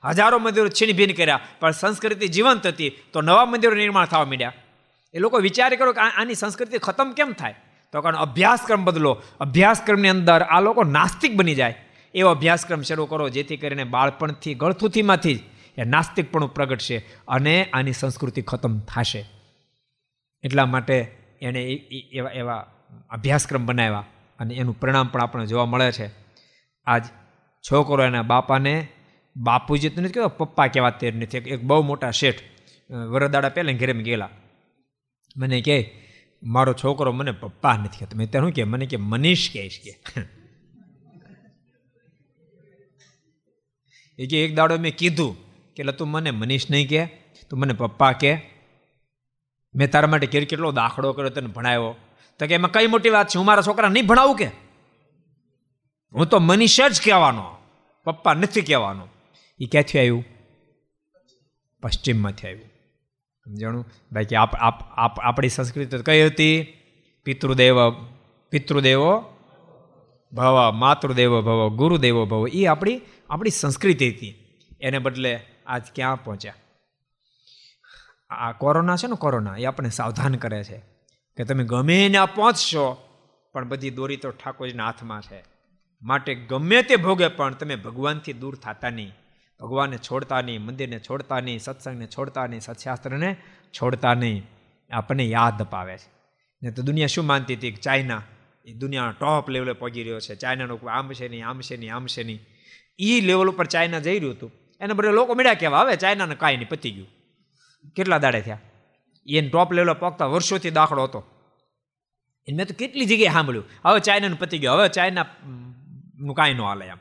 [0.05, 1.41] હજારો મંદિરો છીનભીન કર્યા.
[1.61, 4.53] પણ સંસ્કૃતિ જીવંત હતી તો નવા મંદિરો નિર્માણ થવા માંડ્યા.
[5.15, 7.55] એ લોકો વિચાર કરો કે આની સંસ્કૃતિ ખતમ કેમ થાય?
[7.93, 9.23] તો કારણ અભ્યાસક્રમ બદલો.
[9.41, 11.75] અભ્યાસક્રમની અંદર આ લોકો નાસ્તિક બની જાય.
[12.15, 15.39] એવો અભ્યાસક્રમ શરૂ કરો જેથી કરીને બાળપણથી, ગળથુથીમાંથી જ
[15.79, 19.42] એ નાસ્તિકપણું પ્રગટશે અને આની સંસ્કૃતિ ખતમ થશે.
[20.45, 21.11] એટલા માટે
[21.43, 21.63] એણે
[22.13, 22.71] એવા એવા
[23.11, 24.05] અભ્યાસક્રમ બનાવ્યા
[24.39, 26.11] અને એનું પરિણામ પણ આપણે જોવા મળે છે.
[26.87, 27.05] આજ
[27.71, 28.89] છોકરો એના બાપાને
[29.37, 31.39] બાપુજી તો નથી કહેવાય પપ્પા કહેવા તે નથી.
[31.39, 32.41] એક બહુ મોટા શેઠ
[32.91, 34.29] વરદાડા પહેલાં ઘરે ગયેલા.
[35.37, 35.91] મને કહે
[36.43, 38.17] મારો છોકરો મને પપ્પા નથી કહેતો.
[38.17, 39.93] મેં ત્યાં શું કે, મને કે મનીષ કહીશ કે.
[44.19, 45.35] એ કે, એક દાડો મેં કીધું
[45.75, 47.07] કે એટલે તું મને મનીષ નહીં કહે,
[47.51, 48.52] તું મને પપ્પા કે
[49.75, 51.95] મેં તારા માટે ઘેર કેટલો દાખલો કર્યો તને ભણાવ્યો?
[52.39, 53.39] તો કે એમાં કઈ મોટી વાત છે?
[53.39, 54.47] હું મારા છોકરા નહીં ભણાવું કે?
[56.15, 57.57] હું તો મનીષ જ કહેવાનો.
[58.05, 59.09] પપ્પા નથી કહેવાનો.
[59.61, 60.25] એ ક્યાંથી આવ્યું?
[61.83, 62.65] પશ્ચિમમાંથી આવ્યું.
[63.45, 63.87] સમજાણું?
[64.13, 66.67] બાકી આપ આપ આપણી સંસ્કૃતિ કઈ હતી?
[67.25, 67.91] પિતૃદેવ,
[68.51, 69.25] પિતૃદેવો
[70.33, 73.01] ભવ, માતૃદેવો ભવ, ગુરુદેવો ભવ એ આપણી
[73.31, 74.35] આપણી સંસ્કૃતિ હતી.
[74.81, 76.55] એને બદલે આજ ક્યાં પહોંચ્યા?
[78.33, 80.77] આ કોરોના છે ને કોરોના, એ આપણને સાવધાન કરે છે.
[81.37, 83.09] કે તમે ગમે એને પહોંચશો,
[83.53, 85.45] પણ બધી દોરી તો ઠાકોરજીના હાથમાં છે.
[86.03, 89.13] માટે ગમે તે ભોગે, પણ તમે ભગવાનથી દૂર થતા નહીં.
[89.61, 93.37] ભગવાનને છોડતા નહીં, મંદિરને છોડતા નહીં, સત્સંગને છોડતા નહીં, સત્શાસ્ત્રને
[93.83, 94.47] છોડતા નહીં.
[94.93, 96.11] આપણને યાદ અપાવે છે.
[96.63, 97.71] ને તો દુનિયા શું માનતી હતી?
[97.71, 98.23] કે ચાઇના.
[98.65, 100.35] એ દુનિયાનો ટોપ લેવલે પહોંચી રહ્યો છે.
[100.35, 102.47] ચાઇનાનો આમ છે નહીં, આમ છે નહીં, આમ છે નહીં.
[102.99, 104.53] એ લેવલ ઉપર ચાઇના જઈ રહ્યું હતું.
[104.81, 107.09] એને બધા લોકો મળ્યા કહેવા, હવે ચાઇનાને કાંઈ નહીં, પતી ગયું.
[107.89, 108.59] કેટલા દાડે થયા?
[109.29, 111.25] એને ટોપ લેવલે પહોંચતા વર્ષોથી દાખલો હતો.
[112.49, 113.65] એને મેં તો કેટલી જગ્યાએ સાંભળ્યું.
[113.85, 114.75] હવે ચાઇનાનું પતી ગયું.
[114.75, 115.27] હવે ચાઇના
[116.19, 116.97] નું કાંઈ ન હાલે એમ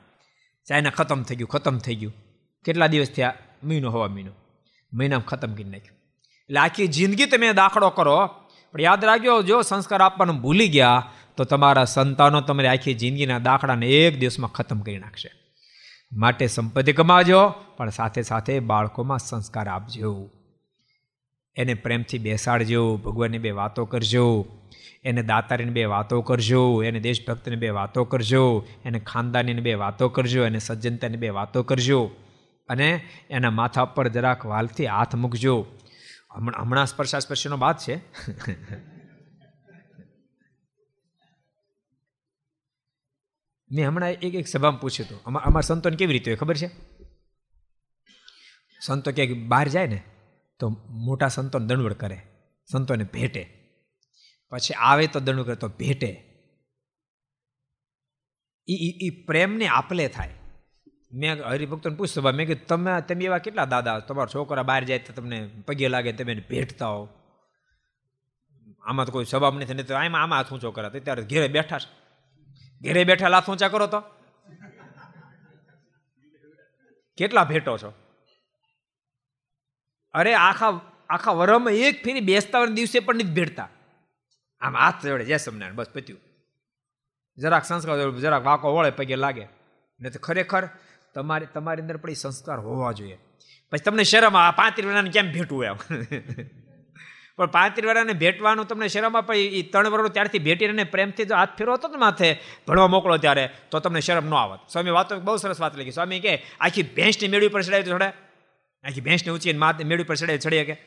[0.68, 2.14] ચાઇના ખતમ થઈ ગયું, ખતમ થઈ ગયું.
[2.66, 3.34] કેટલા દિવસ થયા?
[3.64, 4.32] મહિનો, હવા મહિનો.
[4.94, 5.98] મહિનામાં ખતમ કરી નાખ્યું.
[6.34, 8.28] એટલે આખી જિંદગી તમે દાખલો કરો.
[8.72, 13.88] પણ યાદ રાખજો, જો સંસ્કાર આપવાનું ભૂલી ગયા, તો તમારા સંતાનો તમારી આખી જિંદગીના દાખલાને
[13.88, 15.32] એક દિવસમાં ખતમ કરી નાખશે.
[16.14, 20.30] માટે સંપત્તિ કમાજો, પણ સાથે સાથે બાળકોમાં સંસ્કાર આપજો.
[21.56, 24.46] એને પ્રેમથી બેસાડજો, ભગવાનની બે વાતો કરજો,
[25.04, 30.46] એને દાતારીની બે વાતો કરજો, એને દેશભક્તની બે વાતો કરજો, એને ખાનદાનીની બે વાતો કરજો,
[30.46, 32.12] એને સજ્જનતાની બે વાતો કરજો
[32.70, 35.66] અને એના માથા પર જરાક વાલથી હાથ મૂકજો.
[36.36, 37.96] હમણાં હમણાં સ્પર્શાસ્પર્શીનો વાત છે.
[43.72, 45.24] મેં હમણાં એક એક સભામાં પૂછ્યું હતું.
[45.24, 46.70] અમારા સંતોને કેવી રીતે હોય ખબર છે?
[48.82, 50.04] સંતો ક્યાંક બહાર જાય ને?
[50.62, 50.70] તો
[51.06, 52.18] મોટા સંતો દંડવડ કરે,
[52.72, 53.44] સંતોને ભેટે.
[54.52, 56.12] પછી આવે તો દંડવડ કરે, તો ભેટે.
[58.68, 60.36] એ પ્રેમને આપલે થાય.
[61.14, 64.00] મેં હરિભક્તોને પૂછતો મેં કીધું, તમે તમે એવા કેટલા દાદા?
[64.00, 67.02] તમારા છોકરા બહાર જાય તો તમને પગે લાગે, તમે એને ભેટતા હો
[68.82, 71.80] આમાં તો કોઈ સ્વભાવ નથી, નહીં તો આમાં આમાં હાથ ઊંચો કરા ત્યારે ઘેરે બેઠા
[72.82, 74.00] ઘેરે બેઠા હાથ ઊંચા કરો તો?
[77.18, 77.92] કેટલા ભેટો છો?
[80.14, 83.70] અરે આખા આખા વરમાં એક ફેરી બેસતા દિવસે પણ નથી ભેડતા
[84.62, 86.20] આમ હાથ જોડે, જય સમનારાયણ બસ પત્યું.
[87.38, 89.48] જરાક સંસ્કાર જરાક વાકો વળે, પગે લાગે.
[90.00, 90.70] ને તો ખરેખર
[91.14, 93.18] તમારે, તમારી અંદર પણ સંસ્કાર હોવા જોઈએ.
[93.72, 95.76] પછી તમને શરમ, આ પાંત્રી વર્ષને કેમ ભેટવું એમ?
[97.38, 101.50] પણ પાંત્રી વર્ષને ભેટવાનું તમને શરમ આપે એ ત્રણ વર્ષ ત્યારથી ભેટીને પ્રેમથી જો હાથ
[101.58, 104.60] ફેરવો હતો ને માથે, ભણવા મોકલો ત્યારે, તો તમને શરમ ન આવત.
[104.70, 105.92] સ્વામી, વાતો બહુ સરસ વાત લખી.
[105.92, 107.98] સ્વામી કે, આખી ભેંસની મેળવી પર ચડાવી તો
[108.84, 110.78] આખી ભેંસને ઊંચી માથે મેળવી પર ચડે ચડે કે?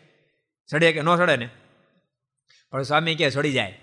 [0.70, 1.48] ચડે કે ન ચડે ને?
[2.70, 3.78] પણ સ્વામી કે ચડી જાય.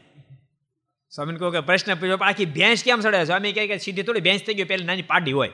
[1.15, 3.25] સ્વામીને કહું કે, પ્રશ્ન પૂછ્યો આખી ભેંસ કેમ ચડે?
[3.25, 5.51] સ્વામી કહે કે, સીધી થોડી ભેંસ થઈ ગઈ, પેલી નાની પાડી હોય.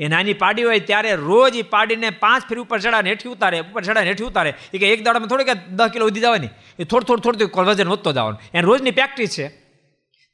[0.00, 3.82] એ નાની પાડી હોય ત્યારે રોજ એ પાડીને પાંચ ફેર ઉપર ચડાને, હેઠી ઉતારે, ઉપર
[3.82, 4.54] ચડાને, હેઠી ઉતારે.
[4.74, 6.48] એ કે એક દાડામાં થોડી કે દસ કિલો ઉધી જવાની.
[6.78, 8.40] એ થોડું થોડું થોડું વજન વધતો જવાનું.
[8.54, 9.48] એને રોજની પ્રેક્ટિસ છે.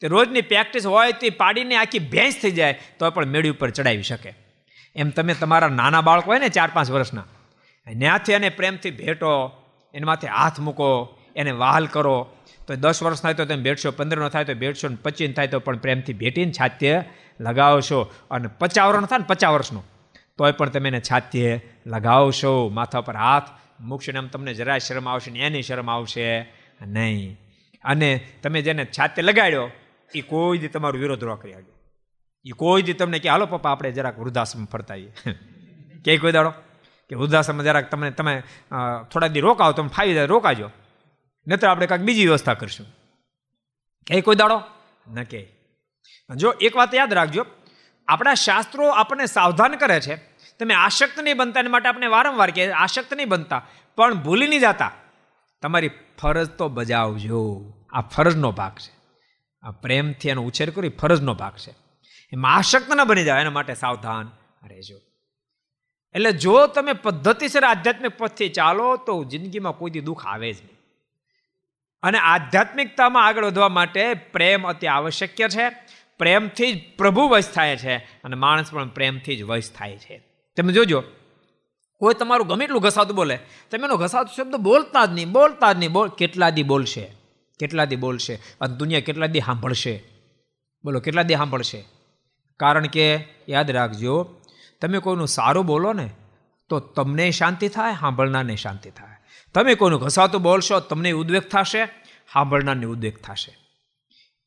[0.01, 4.03] તે રોજની પ્રેક્ટિસ હોય તે પાડીને આખી ભેંસ થઈ જાય, તો પણ મેળી ઉપર ચડાવી
[4.03, 4.35] શકે.
[4.97, 7.25] એમ તમે તમારા નાના બાળકો હોય ને, ચાર પાંચ વર્ષના
[7.99, 9.53] ત્યાંથી એને પ્રેમથી ભેટો
[9.95, 12.37] એને માથે હાથ મૂકો, એને વહાલ કરો.
[12.67, 15.59] તો દસ વર્ષ થાય તો તમે ભેટશો, પંદરનો થાય તો ભેટશો, ને પચીસ થાય તો
[15.59, 17.05] પણ પ્રેમથી ભેટીને છાત્ય
[17.41, 18.13] લગાવશો.
[18.31, 19.85] અને પચાવરણ થાય ને પચાસ વર્ષનો,
[20.39, 22.69] તોય પણ તમે એને છાત્ય લગાવશો.
[22.69, 23.43] માથા પર હાથ
[23.81, 26.41] મૂકશો ને આમ તમને જરાય શરમ આવશે ને એની શરમ આવશે
[26.87, 27.41] નહીં.
[27.85, 29.71] અને તમે જેને છાત્ય લગાડ્યો
[30.15, 31.53] એ કોઈ દી તમારો વિરોધ ન કરી
[32.47, 34.95] એ કોઈ દી તમને કે, હાલો પપ્પા, આપણે જરાક વૃદ્ધાશ્રમ ફરતા
[36.05, 36.53] કે કોઈ દાડો?
[37.11, 38.35] કે વૃદ્ધાશ્રમમાં જરાક તમને, તમે
[39.13, 40.71] થોડા દી રોકાવો તમે ફાવી જાય રોકાજો.
[41.47, 42.87] નહીતર આપણે કાંઈક બીજી વ્યવસ્થા કરશું.
[44.07, 44.63] કે કોઈ દાડો?
[45.13, 45.41] ન કે
[46.37, 47.47] જો એક વાત યાદ રાખજો,
[48.09, 50.17] આપણા શાસ્ત્રો આપણને સાવધાન કરે છે.
[50.61, 54.61] તમે આશક્ત નહીં બનતા, એના માટે આપણે વારંવાર કે આશક્ત નહીં બનતા, પણ ભૂલી નહીં
[54.61, 54.93] જતા.
[55.63, 55.91] તમારી
[56.23, 57.41] ફરજ તો બજાવજો.
[57.93, 58.93] આ ફરજનો ભાગ છે.
[59.63, 61.73] આ પ્રેમથી એનો ઉછેર કરી ફરજનો ભાગ છે.
[62.33, 64.31] એમાં આશક્ત ન બની જાય એના માટે સાવધાન
[64.69, 64.97] રહેજો.
[66.15, 70.79] એટલે જો તમે પદ્ધતિસર આધ્યાત્મિક પથથી ચાલો તો જિંદગીમાં કોઈથી દુઃખ આવે જ નહીં.
[72.03, 75.91] અને આધ્યાત્મિકતામાં આગળ વધવા માટે પ્રેમ અતિ આવશ્યક છે.
[76.19, 80.23] પ્રેમથી જ પ્રભુ વશ થાય છે અને માણસ પણ પ્રેમથી જ વશ થાય છે.
[80.57, 81.03] તમે જોજો,
[81.99, 83.39] કોઈ તમારું ગમે એટલું ઘસાતું બોલે,
[83.71, 87.13] તમે એનો ઘસાતું શબ્દ બોલતા જ નહીં, બોલતા જ નહીં, બોલ કેટલા દી બોલશે
[87.59, 90.03] કેટલા દી બોલશે અને દુનિયા કેટલા દી સાંભળશે?
[90.85, 91.85] બોલો કેટલા દી સાંભળશે?
[92.57, 94.40] કારણ કે, યાદ રાખજો
[94.81, 96.11] તમે કોઈનું સારું બોલો ને,
[96.69, 99.17] તો તમને શાંતિ થાય, સાંભળનારને શાંતિ થાય.
[99.55, 101.87] તમે કોઈનું ઘસાતું બોલશો, તમને ઉદ્વેગ થશે,
[102.33, 103.57] સાંભળનારને ઉદ્વેગ થશે.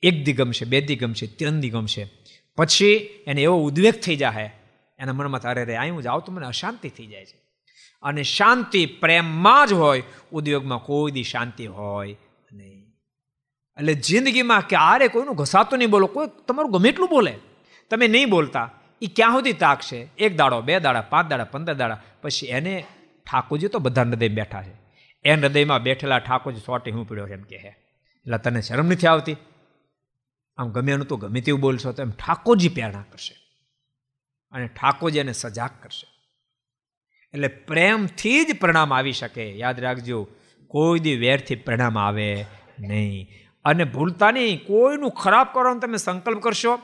[0.04, 2.12] એક દી ગમશે બે દી ગમશે ત્રણ દી ગમશે
[2.58, 2.88] પછી
[3.28, 4.52] એને એવો ઉદ્વેગ થઈ જાય
[5.00, 7.42] એના મનમાં તારે રે આવ્યું જાવ તો મને અશાંતિ થઈ જાય છે.
[8.04, 12.18] અને શાંતિ પ્રેમમાં જ હોય, ઉદ્યોગમાં કોઈ દી શાંતિ હોય
[12.54, 12.86] નહીં.
[13.78, 17.40] એટલે જિંદગીમાં ક્યારે કોઈનું ઘસાતું નહીં બોલો, કોઈ તમારું ગમે એટલું બોલે.
[17.90, 18.72] તમે નહીં બોલતા.
[19.04, 20.10] એ ક્યાં સુધી તાકશે?
[20.18, 22.02] એક દાડો, બે દાડા, પાંચ દાડા, પંદર દાડા.
[22.22, 22.86] પછી એને
[23.32, 24.84] ઠાકોરજી તો બધા હૃદય બેઠા છે.
[25.24, 29.36] એને હૃદયમાં બેઠેલા ઠાકોરજી સોટી હું પીડ્યો એમ કહે એટલે તને શરમ નથી આવતી?
[30.58, 33.36] આમ ગમે એનું તો ગમે તેવું બોલશો તો એમ ઠાકોરજી પ્રેરણા કરશે.
[34.52, 36.08] અને ઠાકોરજી એને સજાગ કરશે.
[37.34, 39.58] એટલે પ્રેમથી જ પરિણામ આવી શકે.
[39.58, 40.28] યાદ રાખજો,
[40.68, 42.46] કોઈ દી વેરથી પરિણામ આવે
[42.80, 43.30] નહીં.
[43.66, 44.66] અને ભૂલતા નહીં.
[44.66, 46.80] કોઈનું ખરાબ કરવાનો તમે સંકલ્પ કરશો,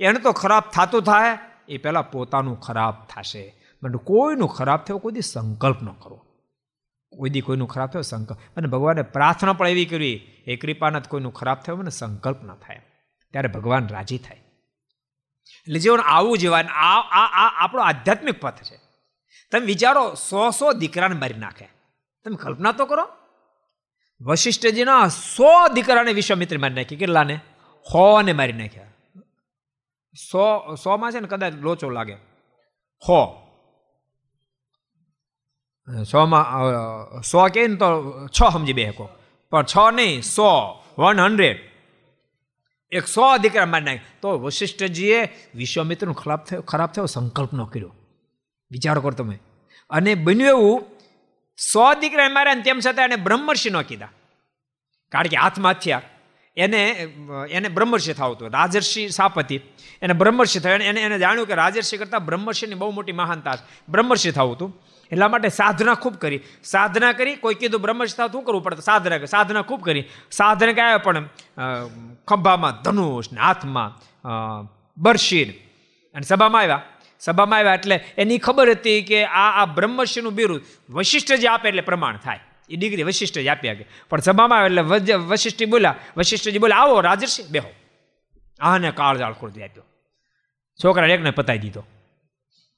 [0.00, 1.38] એને તો ખરાબ થતું થાય.
[1.72, 3.54] એ પહેલાં પોતાનું ખરાબ થશે.
[3.82, 6.16] માટે કોઈનું ખરાબ થયો, કોઈ દી સંકલ્પ ન કરો.
[7.18, 8.38] કોઈ દી કોઈનું ખરાબ થયો, સંકલ્પ.
[8.56, 12.80] અને ભગવાને પ્રાર્થના પણ એવી કરવી એ કૃપાનાથ, કોઈનું ખરાબ થયો મને સંકલ્પ ન થાય.
[13.30, 14.36] ત્યારે ભગવાન રાજી થાય.
[15.60, 18.76] એટલે જીવન આવું જીવન આ આ આ આપણો આધ્યાત્મિક પથ છે.
[19.50, 21.68] તમે વિચારો, સો સો દીકરાને મારી નાખે.
[22.24, 23.08] તમે કલ્પના તો કરો.
[24.20, 26.96] વશિષ્ઠજીના સો દીકરાને વિશ્વામિત્ર મારી નાખી.
[26.96, 27.40] કેટલાને?
[27.94, 28.91] હો ને મારી નાખ્યા.
[30.14, 32.14] સો સોમાં છે ને કદાચ લોચો લાગે.
[33.08, 33.48] હો.
[36.10, 36.44] સોમાં
[37.22, 37.86] સો કહે ને તો
[38.28, 39.08] છ સમજી બે શકો
[39.50, 40.82] પણ છ નહીં સો.
[40.98, 41.72] One hundred.
[42.92, 44.00] એક સો દીકરા મારી નાખે.
[44.20, 47.94] તો વશિષ્ઠજીએ વિશ્વામિત્રનો ખરાબ થયો ખરાબ થયો સંકલ્પ ન કર્યો.
[48.70, 49.38] વિચારો કરો તમે.
[49.90, 50.86] અને બન્યું એવું
[51.56, 54.08] સો દીકરા માર્યા ને તેમ છતાં એને બ્રહ્મર્ષિ ન કીધા.
[55.08, 55.36] કારણ કે
[55.72, 56.02] થયા
[56.56, 56.82] એને
[57.50, 59.60] એને બ્રહ્મર્ષિ થવું રાજર્ષિ સાપતિ.
[60.02, 60.74] એને બ્રહ્મર્ષિ થયો.
[60.74, 63.56] એને એને જાણ્યું કે રાજર્ષિ કરતાં બ્રહ્મર્ષિની બહુ મોટી મહાનતા
[63.88, 64.80] બ્રહ્મર્ષિ થવું હતું.
[65.12, 66.40] એટલા માટે સાધના ખૂબ કરી.
[66.64, 69.26] સાધના કરી, કોઈ કીધું બ્રહ્મર્ષિ થાવ શું કરવું પડતું સાધના કરી.
[69.26, 70.04] સાધના ખૂબ કરી.
[70.30, 71.28] સાધના કયા પણ
[72.28, 73.90] ખંભામાં ધનુષ ને હાથમાં
[74.96, 75.48] બરશીર.
[76.14, 76.82] અને સભામાં આવ્યા.
[77.20, 81.80] સભામાં આવ્યા એટલે એની ખબર હતી કે આ આ બ્રહ્મર્ષિનું બિરુદ વશિષ્ઠ જે આપે એટલે
[81.80, 82.40] પ્રમાણ થાય.
[82.68, 83.86] એ ડિગ્રી વશિષ્ઠ જ આપી શકે.
[84.08, 84.82] પણ સભામાં આવે એટલે
[85.14, 87.70] વશિષ્ઠી બોલ્યા વશિષ્ઠજી બોલ્યા આવો, રાજર્ષિ, બેહો.
[88.60, 89.82] આને કાળજાળ ખોરતી આપ્યો.
[90.84, 91.84] છોકરા એકને પતાવી દીધો.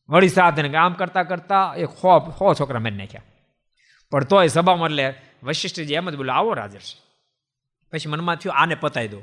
[0.08, 3.22] વળી સાધન કે, આમ કરતા કરતા એ ખો ખો છોકરા મેં નાખ્યા.
[4.10, 7.00] પણ તોય સભામાં એટલે વશિષ્ઠજી એમ જ બોલ્યા આવો, રાજર્ષિ.
[7.92, 9.22] પછી મનમાં થયું, આને પતાવી દો.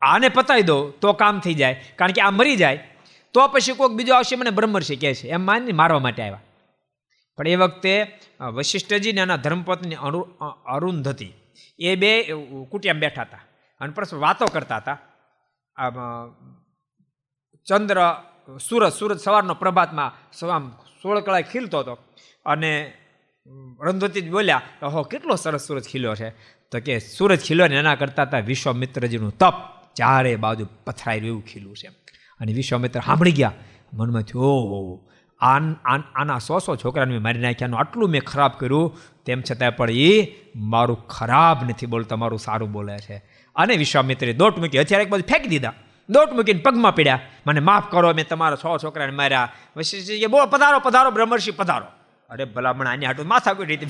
[0.00, 0.90] આને પતાવી દો?
[0.90, 1.84] તો કામ થઈ જાય.
[1.96, 2.90] કારણ કે આ મરી જાય.
[3.32, 5.28] તો પછી કોઈક બીજો આવશે, મને બ્રહ્મર્ષિ કહે છે.
[5.28, 6.40] એમ માની મારવા માટે આવ્યા.
[7.40, 7.92] પણ એ વખતે
[8.52, 10.20] વશિષ્ઠજી ને એના ધર્મપત્ની અરુ
[10.68, 11.32] અરુંધતી,
[11.78, 12.10] એ બે
[12.70, 13.42] કુટિયામાં બેઠા હતા
[13.80, 14.96] અને પરસ્પર વાતો કરતા હતા.
[17.66, 17.98] ચંદ્ર,
[18.60, 20.64] સૂરજ સૂરજ સવારનો પ્રભાતમાં સવામ
[21.02, 21.94] સોળ કળાએ ખીલતો હતો
[22.46, 22.70] અને
[23.80, 26.30] રંધવતી બોલ્યા, ઓહો, કેટલો સરસ સૂરજ ખીલ્યો છે.
[26.72, 29.56] તો કે, સૂરજ ખીલ્યો ને એના કરતા હતા વિશ્વામિત્રજીનું તપ
[29.96, 31.88] ચારે બાજુ પથરાઈ એવું ખીલું છે.
[32.40, 33.52] અને વિશ્વામિત્ર સાંભળી ગયા,
[33.92, 35.06] મનમાં થયું ઓહો.
[35.40, 38.98] આન આન, આના સો સો છોકરાને મેં મારી નાખ્યાનું આટલું મેં ખરાબ કર્યું.
[39.24, 43.16] તેમ છતાં પણ એ મારું ખરાબ નથી બોલતા, મારું સારું બોલે છે.
[43.56, 45.72] અને વિશ્વામિત્રે દોટ મૂકી અત્યારે એક બાજુ ફેંકી દીધા.
[46.08, 47.20] દોટ મૂકીને પગમાં પીડ્યા.
[47.46, 49.52] મને માફ કરો, મેં તમારા છ છોકરાને માર્યા.
[49.76, 51.86] વશિષ્ઠજીએ બોલ, પધારો પધારો, બ્રહ્મર્ષિ, પધારો.
[52.30, 53.86] અરે ભલામણ, આની હાટું માથા કોઈ રીતે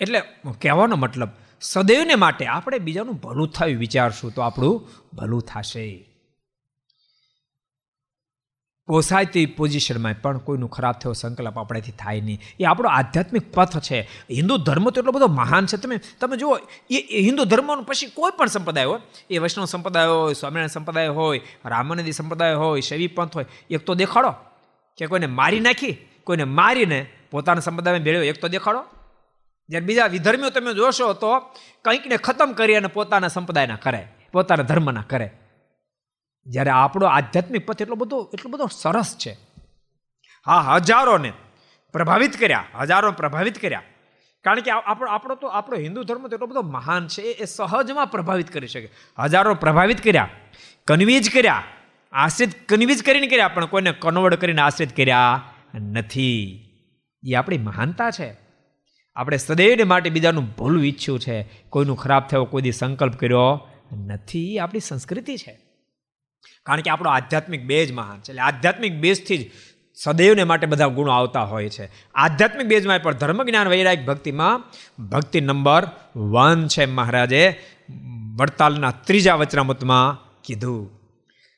[0.00, 0.22] એટલે
[0.60, 1.28] કહેવાનો મતલબ
[1.62, 6.08] સદૈવને માટે આપણે બીજાનું ભલું થયું વિચારશું તો આપણું ભલું થશે.
[8.86, 12.40] પોસાયતી પોઝિશનમાં પણ કોઈનું ખરાબ થયો, સંકલ્પ આપણેથી થાય નહીં.
[12.60, 14.00] એ આપણો આધ્યાત્મિક પથ છે.
[14.30, 15.76] હિન્દુ ધર્મ તો એટલો બધો મહાન છે.
[15.76, 16.58] તમે તમે જુઓ
[16.90, 19.00] એ હિન્દુ ધર્મનું પછી કોઈ પણ સંપ્રદાય હોય,
[19.30, 23.94] એ વૈષ્ણવ સંપ્રદાય હોય, સ્વામિનારાયણ સંપ્રદાય હોય, રામાનંદી સંપ્રદાય હોય, શૈવી પંથ હોય, એક તો
[23.94, 24.34] દેખાડો
[24.96, 28.84] કે કોઈને મારી નાખી, કોઈને મારીને પોતાના સંપ્રદાયમાં ભેળ્યો, એક તો દેખાડો.
[29.72, 31.38] જ્યારે બીજા વિધર્મીઓ તમે જોશો તો
[31.84, 35.30] કંઈકને ખતમ કરી અને પોતાના સંપ્રદાયના કરે, પોતાના ધર્મના કરે.
[36.46, 39.32] જ્યારે આપણો આધ્યાત્મિક પથ એટલો બધો એટલો બધો સરસ છે.
[40.46, 41.32] હા, હજારોને
[41.92, 43.82] પ્રભાવિત કર્યા, હજારો પ્રભાવિત કર્યા.
[44.44, 48.06] કારણ કે આપણો આપણો તો, આપણો હિન્દુ ધર્મ તો એટલો બધો મહાન છે, એ સહજમાં
[48.06, 48.88] પ્રભાવિત કરી શકે.
[49.18, 50.28] હજારો પ્રભાવિત કર્યા,
[50.84, 51.64] કન્વીજ કર્યા,
[52.12, 55.42] આશ્રિત, કન્વીજ કરીને કર્યા, પણ કોઈને કન્વર્ટ કરીને આશ્રિત કર્યા
[55.74, 56.32] નથી.
[57.24, 58.41] એ આપણી મહાનતા છે.
[59.16, 63.68] આપણે સદૈવને માટે બીજાનું ભૂલું ઈચ્છ્યું છે, કોઈનું ખરાબ થયો, કોઈ દી સંકલ્પ કર્યો
[64.06, 64.58] નથી.
[64.58, 65.58] આપણી સંસ્કૃતિ છે.
[66.66, 68.28] કારણ કે આપણો આધ્યાત્મિક બેજ મહાન છે.
[68.28, 69.50] એટલે આધ્યાત્મિક બેઝથી જ
[69.94, 71.90] સદૈવને માટે બધા ગુણો આવતા હોય છે.
[72.14, 74.58] આધ્યાત્મિક બેઝમાં પણ ધર્મ જ્ઞાન વૈરાગ, ભક્તિમાં
[75.04, 75.86] ભક્તિ નંબર
[76.16, 77.60] વન છે મહારાજે.
[78.36, 80.90] વડતાલના ત્રીજા વચનામૃતમાં કીધું.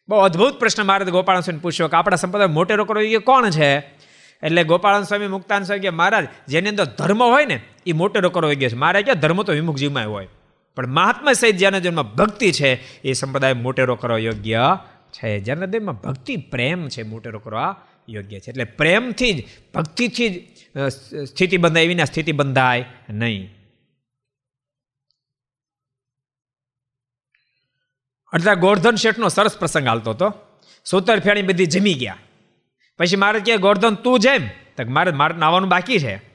[0.09, 4.04] બહુ અદ્ભુત પ્રશ્ન, મહારાજ ગોપાલ પૂછ્યો કે આપણા સંપ્રદાય મોટેરો કરો એ કોણ છે?
[4.43, 7.57] એટલે ગોપાળન સ્વામી મુક્તાન સ્વામી કે, મહારાજ, જેની અંદર ધર્મ હોય ને,
[7.87, 10.29] એ મોટેરો કરો ગયો છે મારે કે ધર્મ તો વિમુખ જીવમાં હોય,
[10.77, 12.71] પણ મહાત્મા સહિત જેના જન્મ ભક્તિ છે,
[13.03, 14.79] એ સંપ્રદાય મોટેરો કરવા યોગ્ય
[15.13, 15.41] છે.
[15.41, 17.69] જેના દેહમાં ભક્તિ, પ્રેમ છે, મોટેરો કરવા
[18.09, 18.51] યોગ્ય છે.
[18.51, 20.89] એટલે પ્રેમથી જ, ભક્તિથી જ
[21.25, 23.45] સ્થિતિ બંધાય વિના સ્થિતિ બંધાય નહીં.
[28.33, 30.29] અડધા ગોરધન શેઠનો સરસ પ્રસંગ હાલતો હતો.
[30.87, 32.19] સૂતર ફેણી બધી જમી ગયા.
[32.99, 34.49] પછી મારે કહે ગોર્ધન, તું જેમ.
[34.49, 36.35] તો મારે મારે નાવાનું બાકી છે.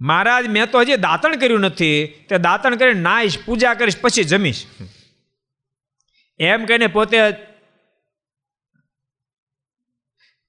[0.00, 2.06] મહારાજ, મેં તો હજી દાંતણ કર્યું નથી.
[2.28, 4.66] તે દાંતણ કરીને નાઈશ પૂજા કરીશ, પછી જમીશ.
[6.38, 7.18] એમ કહીને પોતે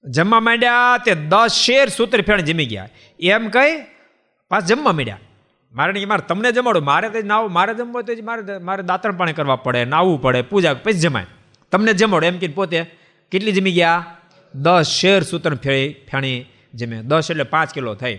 [0.04, 2.88] જમવા માંડ્યા, તે દસ શેર સૂત્ર ફેણ જમી ગયા.
[3.20, 3.82] એમ કહી
[4.48, 5.18] પાછ જમવા માંડ્યા.
[5.72, 6.84] મારે નહીં મારે તમને જમાડું.
[6.84, 10.74] મારે તો નાવું મારે જમવું તો મારે મારે દાંતણ પાણી કરવા પડે નાવું પડે, પૂજા,
[10.74, 11.26] પછી જમાય.
[11.70, 12.26] તમને જમાડો.
[12.26, 12.86] એમ કે પોતે
[13.30, 14.16] કેટલી જમી ગયા?
[14.54, 17.02] દસ શેર સૂત્ર ફેણી ફેણી જમે.
[17.02, 18.18] દસ એટલે પાંચ કિલો થઈ.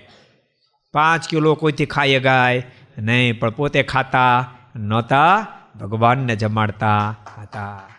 [0.92, 2.72] પાંચ કિલો કોઈથી ખાઈ ગાય?
[2.98, 5.48] નહીં, પણ પોતે ખાતા નહોતા,
[5.80, 7.90] ભગવાનને જમાડતા હતા.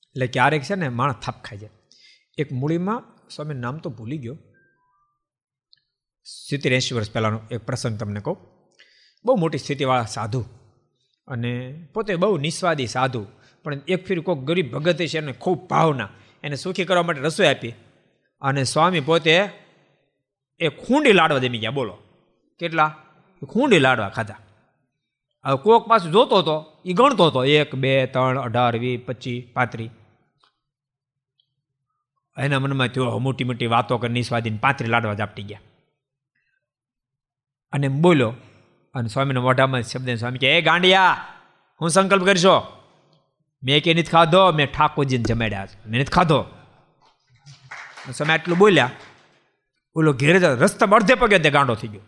[0.00, 1.70] એટલે ક્યારેક છે ને, માણસ થાપ ખાઈ જાય.
[2.38, 4.38] એક મૂળીમાં સ્વામી નામ તો ભૂલી ગયો.
[6.24, 8.38] સિત્તેર એંશી વર્ષ પહેલાંનો એક પ્રસંગ તમને કહું.
[9.24, 10.44] બહુ મોટી સ્થિતિવાળા સાધુ.
[11.28, 13.26] અને પોતે બહુ નિસ્વાદી સાધુ.
[13.62, 16.08] પણ એક ફીર કોઈક ગરીબ ભગત છે એને ખૂબ ભાવના.
[16.42, 17.74] એને સુખી કરવા માટે રસોઈ આપી.
[18.40, 19.48] અને સ્વામી પોતે
[20.60, 21.70] એ ખૂંડી લાડવા જમી ગયા.
[21.70, 21.98] બોલો.
[22.58, 22.96] કેટલા?
[23.48, 24.34] ખૂંડી લાડવા ખાધા.
[25.44, 26.76] હવે કોક પાછું જોતો હતો.
[26.84, 27.44] એ ગણતો હતો.
[27.44, 29.90] એક, બે, ત્રણ, અઢાર, વીસ, પચીસ પાંત્રી
[32.38, 35.60] એના મનમાં થયો મોટી મોટી વાતો કરી નિસ્વાદીને પાંત્રી લાડવા ઝાપટી ગયા.
[37.72, 38.34] અને બોલ્યો.
[38.94, 41.26] અને સ્વામીના મોઢામાં શબ્દ સ્વામી કે એ ગાંડિયા,
[41.80, 42.81] હું સંકલ્પ કરશો.
[43.62, 46.42] મેં કે નથી ખાધો, મેં ઠાકોરજીને જમાડ્યા મેં નથી ખાધો.
[48.14, 48.90] સ્વામી આટલું બોલ્યા.
[49.94, 52.00] ઓલો ઘેરે રસ્તા અડધે પગે તે ગાંડો થઈ ગયો.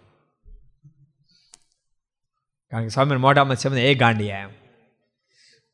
[2.71, 4.51] કારણ કે સ્વામી મોઢામાં છે એ ગાંડિયા એમ.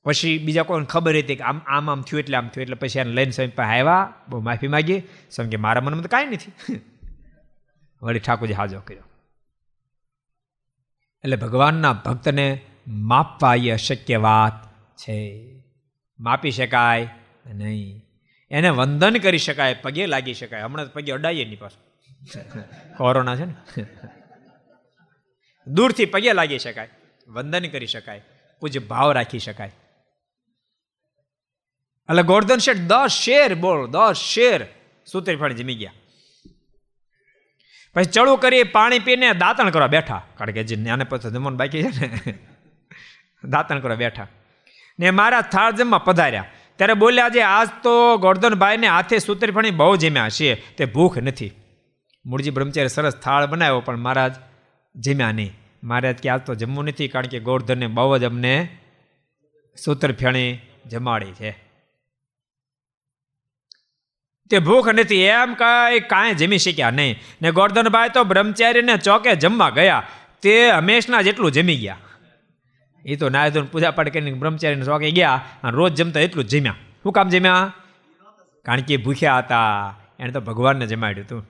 [0.02, 2.98] પછી બીજા કોઈને ખબર હતી કે આમ આમ આમ થયું એટલે આમ થયું એટલે પછી
[2.98, 5.00] એને લઈને સ્વામી પાસે આવ્યા, બહુ માફી માગી.
[5.30, 6.80] સ્વામી કે મારા મનમાં તો કાંઈ નથી.
[8.02, 9.02] વળી ઠાકોરજી હાજો કર્યો.
[11.24, 14.66] એટલે ભગવાનના ભક્તને માપવા એ અશક્ય વાત
[14.96, 15.46] છે.
[16.20, 17.08] માપી શકાય
[17.46, 18.06] નહીં?
[18.50, 20.62] એને વંદન કરી શકાય, પગે લાગી શકાય.
[20.62, 21.82] હમણાં પગે અડાઈએ નહીં પાછું
[22.96, 23.54] કોરોના છે ને?
[25.66, 26.88] દૂરથી પગે લાગી શકાય,
[27.28, 28.22] વંદન કરી શકાય,
[28.60, 29.72] પૂજ્ય ભાવ રાખી શકાય.
[32.08, 34.66] એટલે ગોર્ધન શેઠ, દસ શેર બોલ, દસ શેર.
[35.06, 35.92] સૂતરી ફળ જમી ગયા.
[37.94, 40.26] પછી ચડું કરી પાણી પીને દાંતણ કરવા બેઠા.
[40.36, 42.38] કારણ કે જે આને પછી જમવાનું બાકી છે ને,
[43.44, 44.26] દાંતણ કરવા બેઠા.
[45.00, 46.44] ને મારા થાળ જમવા પધાર્યા.
[46.76, 51.52] ત્યારે બોલ્યા જે આજ તો ગોર્ધનભાઈને હાથે સૂતરફણી બહુ જમ્યા છે તે ભૂખ નથી.
[52.26, 54.34] મૂળજી બ્રહ્મચારી સરસ થાળ બનાવ્યો, પણ મહારાજ
[54.96, 55.52] જમ્યા નહીં.
[55.84, 58.78] મહારાજ કે, આજ તો જમવું નથી, કારણ કે ગોર્ધને બહુ જ અમને
[59.84, 61.50] સૂત્રફેણી જમાડી છે.
[64.50, 67.18] તે ભૂખ નથી, એમ કાંઈ કાંઈ જમી શક્યા નહીં.
[67.42, 70.02] ને ગોર્ધનભાઈ તો બ્રહ્મચારીને ચોકે જમવા ગયા.
[70.42, 71.96] તે હંમેશના જેટલું જમી ગયા.
[73.04, 76.48] એ તો નાય ધોન પૂજા પાઠ કરીને બ્રહ્મચારીને શોખે ગયા અને રોજ જમતા એટલું જ
[76.48, 76.74] જમ્યા.
[77.02, 77.72] શું કામ જમ્યા?
[78.64, 79.94] કારણ કે ભૂખ્યા હતા.
[80.18, 81.46] એણે તો ભગવાનને જમાડ્યું હતું.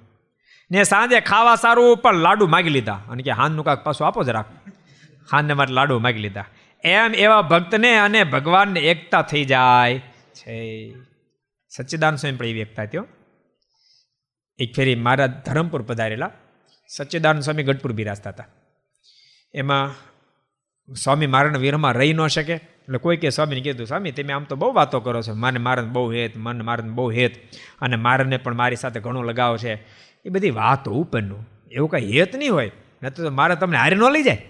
[0.70, 2.94] ને સાંજે ખાવા સારું, પણ લાડુ માગી લીધા.
[2.94, 4.44] અને કે હાનનું કાંક પાછું આપો જરાક.
[5.32, 6.44] હાનને મારે લાડુ માગી લીધા.
[6.84, 9.98] એમ એવા ભક્તને અને ભગવાનને એકતા થઈ જાય.
[10.34, 10.94] છે.
[11.68, 13.06] સચ્ચિદાન સ્વામી પણ એવી એકતા થયો
[14.58, 16.30] એક ફેરી મારા ધરમપુર પધારેલા.
[16.88, 18.44] સચ્ચિદાન સ્વામી ગઢપુર બિરાજતા હતા.
[19.54, 19.94] એમાં
[20.94, 22.54] સ્વામી મારા વીરમાં રહી ન શકે?
[22.54, 25.34] એટલે કોઈ કે સ્વામીને કીધું, સ્વામી, તમે આમ તો બહુ વાતો કરો છો.
[25.34, 27.34] મને મારને બહુ હેત, મને મારને બહુ હેત.
[27.80, 29.74] અને મારને પણ મારી સાથે ઘણો લગાવ છે.
[30.24, 31.48] એ બધી વાતો ઉપરનું.
[31.72, 32.70] એવું કાંઈ હેત નહીં હોય.
[33.02, 34.42] ન તો મારે તમને હારે ન લઈ જાય.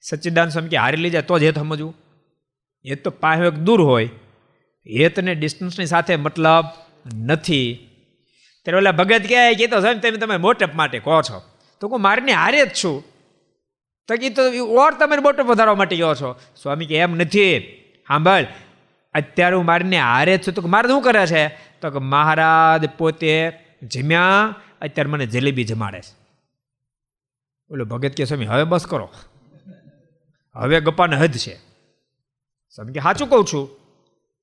[0.00, 1.94] સચ્ચિદાન સ્વામી કે, હારી લઈ જાય તો જ હેત સમજવું.
[2.86, 4.10] હેત તો પાસે દૂર હોય.
[4.98, 6.64] હેતને ડિસ્ટન્સની સાથે મતલબ
[7.14, 7.74] નથી.
[8.64, 11.42] ત્યારે ઓલા ભગત કહે, કે તો સ્વામી, તમે તમે મોટપ માટે કહો છો.
[11.80, 13.04] તો હું મારીને હારે જ છું.
[14.08, 16.40] તો કે તો ઓર તમે બોટો વધારવા માટે કહો છો?
[16.62, 17.60] સ્વામી કે એમ નથી.
[18.08, 18.46] સાંભળ
[19.14, 20.54] અત્યારે હું મારીને હારે છું.
[20.54, 21.48] તો મારે શું કરે છે?
[21.48, 23.52] તો કે મહારાજ પોતે
[23.82, 26.18] જમ્યા, અત્યારે મને જલેબી જમાડે છે.
[27.70, 29.10] ઓલો ભગત કે સ્વામી, હવે બસ કરો.
[30.54, 31.54] હવે ગપ્પાને હદ છે.
[32.70, 33.68] સ્વામી કે, સાચું કહું છું.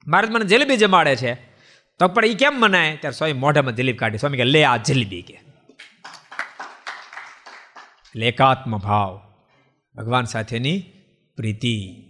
[0.08, 1.34] મારે મને જલેબી જમાડે છે.
[2.00, 2.98] તો પણ એ કેમ મનાય?
[2.98, 4.18] ત્યારે સ્વામી મોઢામાં જલેબી કાઢી.
[4.18, 5.34] સ્વામી કે, લે આ જલેબી કે.
[8.04, 9.25] એટલે એકાત્મ ભાવ
[9.96, 10.84] ભગવાન સાથેની
[11.38, 12.02] પ્રીતિ.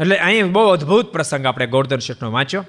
[0.00, 2.66] એટલે અહીં બહુ અદ્ભુત પ્રસંગ આપણે ગોર્ધન શેઠનો વાંચ્યો.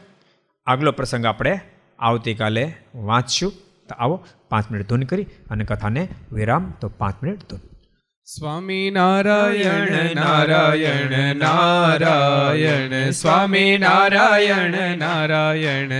[0.66, 1.60] આગલો પ્રસંગ આપણે
[2.00, 3.52] આવતીકાલે વાંચશું.
[3.90, 6.74] તો આવો પાંચ મિનિટ ધૂન કરી અને કથાને વિરામ.
[6.82, 7.60] તો પાંચ મિનિટ ધૂન.
[8.26, 13.10] સ્વામી નારાયણ નારાયણ નારાયણ.
[13.10, 15.92] સ્વામી નારાયણ નારાયણ.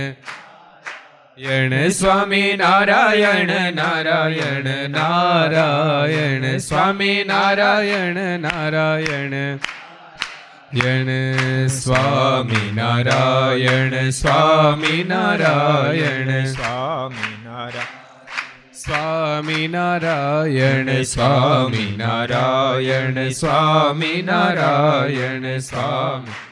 [1.42, 9.58] યણ સ્વામી, નારાયણ નારાયણ નારાયણ સ્વામી, નારાયણ નારાયણ.
[10.84, 26.51] યણ સ્વામી, Narayan Swami Narayan Swami Narayan Swami Narayan Swami Narayan Swami Narayan Swami.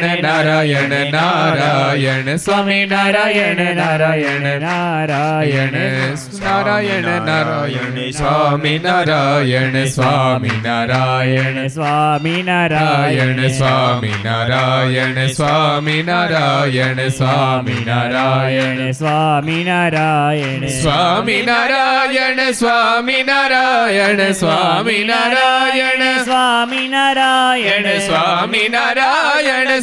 [0.00, 5.72] Narayan Narayan Narayan Swami Narayan Narayan Narayan
[6.40, 17.02] Narayan Narayan Swami Narayan Swami Narayan Swami Narayan Swami Narayan Swami Narayan
[17.34, 29.82] Swami Narayan Swami Narayan Swami Narayan Swami Narayan Swami Narayan Swami Narayan Swami Narayan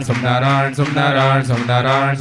[0.00, 2.18] Narayan Somnarayan Somnarayan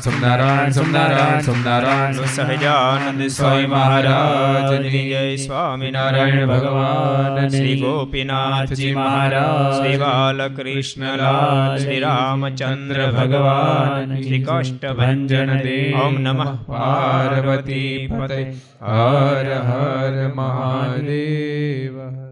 [0.00, 13.02] Somnarayan Somnarayan Sahajanand Swami Maharaj જય સ્વામિનારાયણ ભગવાન શ્રી ગોપીનાથજી મહારાજ શ્રી બાલકૃષ્ણલાલ શ્રી રામચંદ્ર
[13.10, 18.40] ભગવાન શ્રી કાષ્ટભંજન દેવ ઓમ નમઃ પાર્વતી પતે
[18.86, 22.27] હર હર મહાદેવ